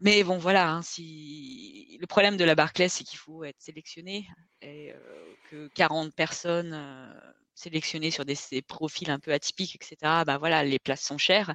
[0.00, 4.28] Mais bon, voilà, hein, si le problème de la Barclays, c'est qu'il faut être sélectionné
[4.62, 4.94] et
[5.50, 6.74] que 40 personnes
[7.54, 9.96] sélectionnées sur des, profils un peu atypiques, etc.
[10.26, 11.54] Bah voilà, les places sont chères.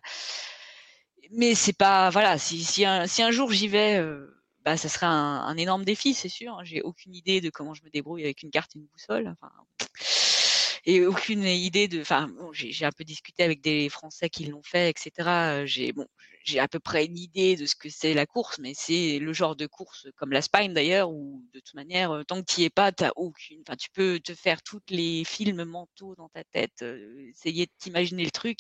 [1.32, 4.00] Mais c'est pas, voilà, si, un, jour j'y vais,
[4.64, 6.54] bah ça serait un, énorme défi, c'est sûr.
[6.54, 6.64] Hein.
[6.64, 9.36] J'ai aucune idée de comment je me débrouille avec une carte et une boussole.
[10.86, 12.02] Et aucune idée de.
[12.02, 15.66] Enfin, bon, j'ai un peu discuté avec des Français qui l'ont fait, etc.
[15.66, 16.08] J'ai bon,
[16.44, 19.34] j'ai à peu près une idée de ce que c'est la course, mais c'est le
[19.34, 22.66] genre de course comme la Spine d'ailleurs, où de toute manière, tant que tu n'y
[22.68, 23.62] es pas, t'as aucune.
[23.68, 26.84] Enfin, tu peux te faire tous les films mentaux dans ta tête,
[27.30, 28.60] essayer de t'imaginer le truc.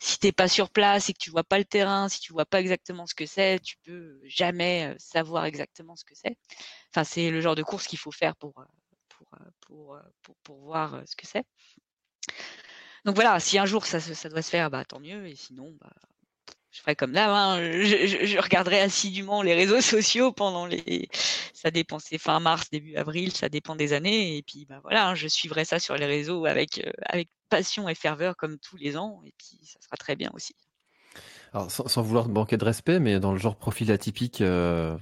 [0.00, 2.46] Si t'es pas sur place et que tu vois pas le terrain, si tu vois
[2.46, 6.36] pas exactement ce que c'est, tu peux jamais savoir exactement ce que c'est.
[6.94, 8.64] Enfin, c'est le genre de course qu'il faut faire pour euh,
[9.60, 11.44] pour, euh, pour, pour, voir euh, ce que c'est.
[13.04, 15.26] Donc voilà, si un jour ça, ça, doit se faire, bah, tant mieux.
[15.26, 15.92] Et sinon, bah,
[16.70, 17.34] je ferai comme là.
[17.34, 21.08] Hein, je, regarderai assidûment les réseaux sociaux pendant les.
[21.54, 24.36] Ça dépend, c'est fin mars, début avril, ça dépend des années.
[24.36, 27.94] Et puis bah, voilà, hein, je suivrai ça sur les réseaux avec, avec passion et
[27.94, 29.20] ferveur comme tous les ans.
[29.26, 30.54] Et puis ça sera très bien aussi.
[31.52, 34.96] Alors, sans, sans vouloir manquer de respect, mais dans le genre profil atypique, euh,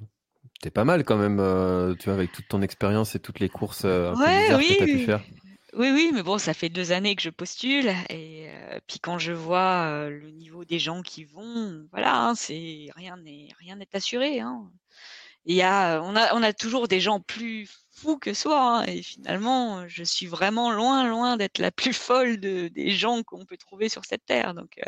[0.60, 3.48] T'es pas mal quand même, euh, tu vois, avec toute ton expérience et toutes les
[3.48, 5.22] courses euh, un ouais, peu oui, que tu as pu faire.
[5.72, 7.88] Oui, oui, mais bon, ça fait deux années que je postule.
[8.10, 12.34] Et euh, puis quand je vois euh, le niveau des gens qui vont, voilà, hein,
[12.34, 14.40] c'est rien n'est rien n'est assuré.
[14.40, 14.70] Hein.
[15.46, 18.80] Il y a, on a, on a toujours des gens plus fous que soi.
[18.80, 23.22] Hein, et finalement, je suis vraiment loin, loin d'être la plus folle de, des gens
[23.22, 24.52] qu'on peut trouver sur cette terre.
[24.52, 24.78] Donc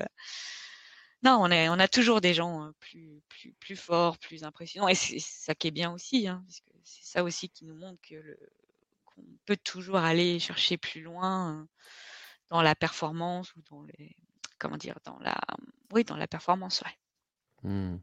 [1.22, 4.88] non, on, est, on a toujours des gens plus, plus, plus forts, plus impressionnants.
[4.88, 7.76] Et c'est ça qui est bien aussi, hein, parce que c'est ça aussi qui nous
[7.76, 8.38] montre que le,
[9.04, 11.68] qu'on peut toujours aller chercher plus loin
[12.48, 14.16] dans la performance ou dans les,
[14.58, 15.38] comment dire, dans la,
[15.92, 16.82] oui, dans la performance.
[17.62, 17.96] Mmh.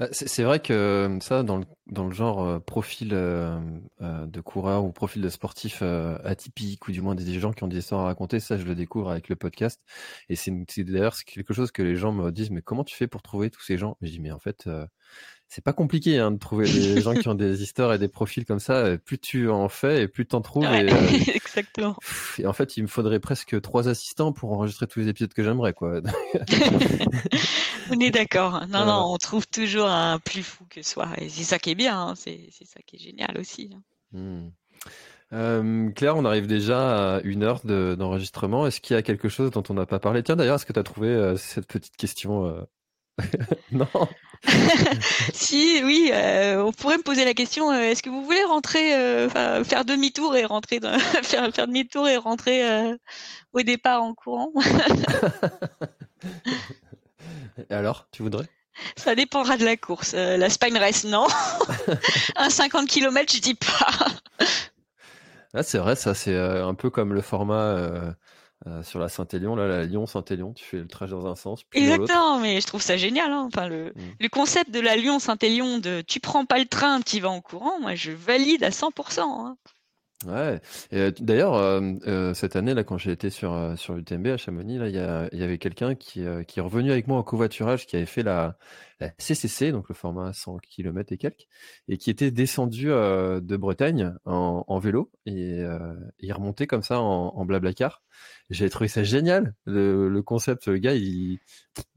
[0.00, 4.84] Euh, c'est vrai que euh, ça, dans le, dans le genre euh, profil de coureur
[4.84, 8.04] ou profil de sportif atypique, ou du moins des gens qui ont des histoires à
[8.04, 9.80] raconter, ça, je le découvre avec le podcast.
[10.28, 10.52] Et c'est
[10.84, 13.62] d'ailleurs quelque chose que les gens me disent, mais comment tu fais pour trouver tous
[13.62, 13.96] ces gens?
[14.02, 14.68] Je dis, mais en fait,
[15.48, 18.44] c'est pas compliqué hein, de trouver des gens qui ont des histoires et des profils
[18.44, 18.96] comme ça.
[18.98, 20.64] Plus tu en fais et plus tu en trouves.
[20.64, 20.88] et,
[21.34, 21.96] exactement.
[22.38, 25.44] Et en fait, il me faudrait presque trois assistants pour enregistrer tous les épisodes que
[25.44, 26.00] j'aimerais, quoi.
[27.90, 28.66] on est d'accord.
[28.68, 31.08] Non, non, on trouve toujours un plus fou que soi.
[31.18, 31.98] Et c'est ça qui est bien.
[32.00, 32.14] Hein.
[32.16, 33.70] C'est ça qui est génial aussi.
[33.74, 33.82] Hein.
[34.12, 34.50] Hmm.
[35.32, 38.66] Euh, Claire, on arrive déjà à une heure d'enregistrement.
[38.66, 40.22] est-ce qu'il y a quelque chose dont on n'a pas parlé?
[40.22, 42.62] Tiens, d'ailleurs, est-ce que tu as trouvé euh, cette petite question euh,
[43.72, 43.88] Non
[45.32, 48.94] si, oui, euh, on pourrait me poser la question euh, est-ce que vous voulez rentrer,
[48.94, 52.62] euh, faire demi-tour et rentrer, dans, faire, faire demi-tour et rentrer
[53.52, 54.52] au départ en courant?
[57.70, 58.46] Et alors, tu voudrais?
[58.96, 60.14] Ça dépendra de la course.
[60.14, 61.26] la Spine Race, non?
[62.36, 64.46] un 50 km, je dis pas.
[65.54, 68.14] Ah, c'est vrai, ça, c'est un peu comme le format
[68.66, 71.62] euh, sur la Saint-Élion, là, la Lyon-Saint-Élion, tu fais le trajet dans un sens.
[71.64, 73.30] Puis Exactement, mais je trouve ça génial.
[73.30, 73.44] Hein.
[73.46, 74.00] Enfin, le, mm.
[74.20, 77.78] le, concept de la Lyon-Saint-Élion, de tu prends pas le train, tu vas en courant,
[77.80, 79.20] moi je valide à 100%.
[79.20, 79.56] Hein.
[80.26, 80.60] Ouais.
[80.90, 84.36] Et d'ailleurs, euh, euh, cette année là, quand j'ai été sur euh, sur l'UTMB à
[84.36, 87.18] Chamonix, là, il y, a, il y avait quelqu'un qui qui est revenu avec moi
[87.18, 88.56] en covoiturage, qui avait fait la,
[89.00, 91.46] la CCC, donc le format 100 km et quelques,
[91.88, 95.62] et qui était descendu de Bretagne en, en vélo et
[96.20, 98.02] il remontait comme ça en, en blablacar.
[98.50, 100.68] J'avais trouvé ça génial, le, le concept.
[100.68, 101.38] Le gars, il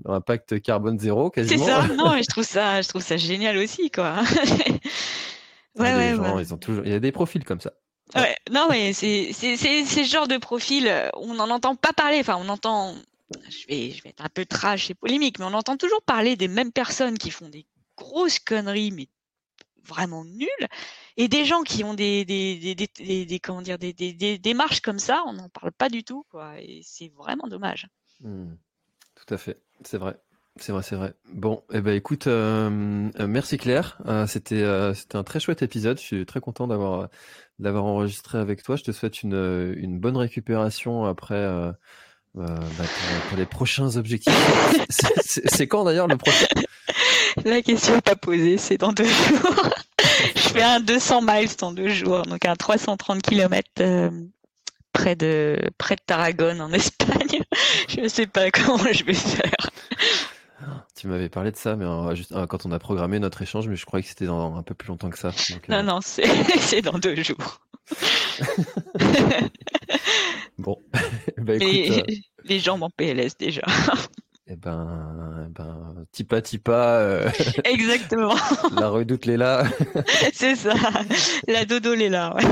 [0.06, 1.66] impact carbone zéro quasiment.
[1.66, 1.88] C'est ça.
[1.94, 4.22] Non, mais je trouve ça, je trouve ça génial aussi, quoi.
[5.78, 6.42] ouais, ouais, ouais.
[6.42, 7.74] Ils ont toujours, il y a des profils comme ça.
[8.16, 12.20] Ouais, non, mais c'est ce genre de profil, euh, on n'en entend pas parler.
[12.20, 12.96] Enfin, on entend,
[13.50, 16.36] je vais, je vais être un peu trash et polémique, mais on entend toujours parler
[16.36, 17.66] des mêmes personnes qui font des
[17.98, 19.10] grosses conneries, mais
[19.84, 20.68] vraiment nulles,
[21.16, 25.00] et des gens qui ont des, des, des, des, comment dire, des, des, démarches comme
[25.00, 26.60] ça, on n'en parle pas du tout, quoi.
[26.60, 27.88] Et c'est vraiment dommage.
[28.20, 28.54] Mmh.
[29.16, 30.20] Tout à fait, c'est vrai.
[30.60, 31.14] C'est vrai, c'est vrai.
[31.34, 33.98] Bon, eh ben écoute, euh, euh, merci Claire.
[34.08, 34.64] Euh, c'était
[34.96, 36.00] c'était un très chouette épisode.
[36.00, 37.10] Je suis très content d'avoir
[37.60, 38.76] d'avoir enregistré avec toi.
[38.76, 41.46] Je te souhaite une une bonne récupération après
[42.36, 42.56] bah,
[43.30, 44.34] pour, les prochains objectifs.
[45.20, 46.48] c'est quand d'ailleurs le prochain?
[47.46, 49.70] La question pas posée, c'est dans deux jours.
[50.36, 53.70] je fais un 200 miles en deux jours, donc un 330 km
[54.98, 57.42] près de près de Tarragone en Espagne.
[57.88, 59.70] je ne sais pas comment je vais faire.
[60.96, 63.86] Tu m'avais parlé de ça, mais juste quand on a programmé notre échange, mais je
[63.86, 65.32] croyais que c'était dans un peu plus longtemps que ça.
[65.70, 67.62] non, non, c'est dans deux jours.
[70.58, 70.78] bon,
[71.38, 73.62] bah, écoute, les, les jambes en PLS déjà.
[74.50, 76.72] Eh ben, eh ben, tipa tipa.
[76.72, 77.30] Euh,
[77.66, 78.34] Exactement.
[78.78, 79.66] la redoute l'est là.
[80.34, 80.74] C'est ça.
[81.48, 82.34] La dodo l'est là.
[82.36, 82.44] Ouais.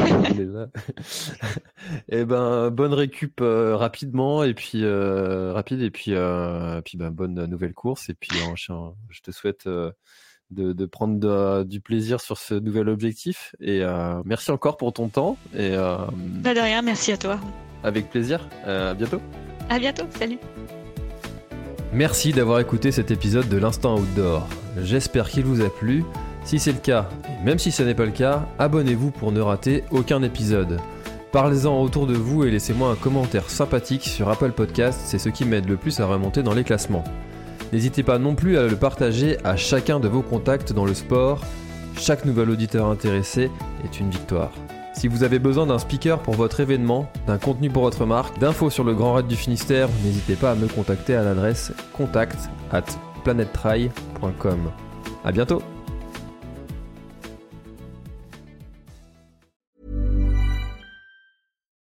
[2.09, 6.13] Eh ben, bonne récup euh, rapidement et puis euh, rapide et puis
[6.83, 9.93] puis ben bonne nouvelle course et puis je te souhaite de,
[10.51, 13.83] de, prendre du plaisir sur ce nouvel objectif et
[14.25, 15.75] merci encore pour ton temps et.
[16.43, 17.39] Pas de rien, merci à toi.
[17.83, 18.47] Avec plaisir.
[18.65, 19.21] à bientôt.
[19.69, 20.05] À bientôt.
[20.11, 20.39] Salut.
[21.95, 24.47] Merci d'avoir écouté cet épisode de l'Instant Outdoor.
[24.81, 26.03] J'espère qu'il vous a plu.
[26.43, 29.39] Si c'est le cas, et même si ce n'est pas le cas, abonnez-vous pour ne
[29.39, 30.79] rater aucun épisode.
[31.35, 35.43] Parlez-en autour de vous et laissez-moi un commentaire sympathique sur Apple Podcast, c'est ce qui
[35.43, 37.03] m'aide le plus à remonter dans les classements.
[37.73, 41.41] N'hésitez pas non plus à le partager à chacun de vos contacts dans le sport.
[41.99, 43.51] Chaque nouvel auditeur intéressé
[43.83, 44.51] est une victoire.
[44.93, 48.69] Si vous avez besoin d'un speaker pour votre événement, d'un contenu pour votre marque, d'infos
[48.69, 52.85] sur le Grand Raid du Finistère, n'hésitez pas à me contacter à l'adresse contact at
[53.25, 54.71] planettry.com.
[55.25, 55.61] A bientôt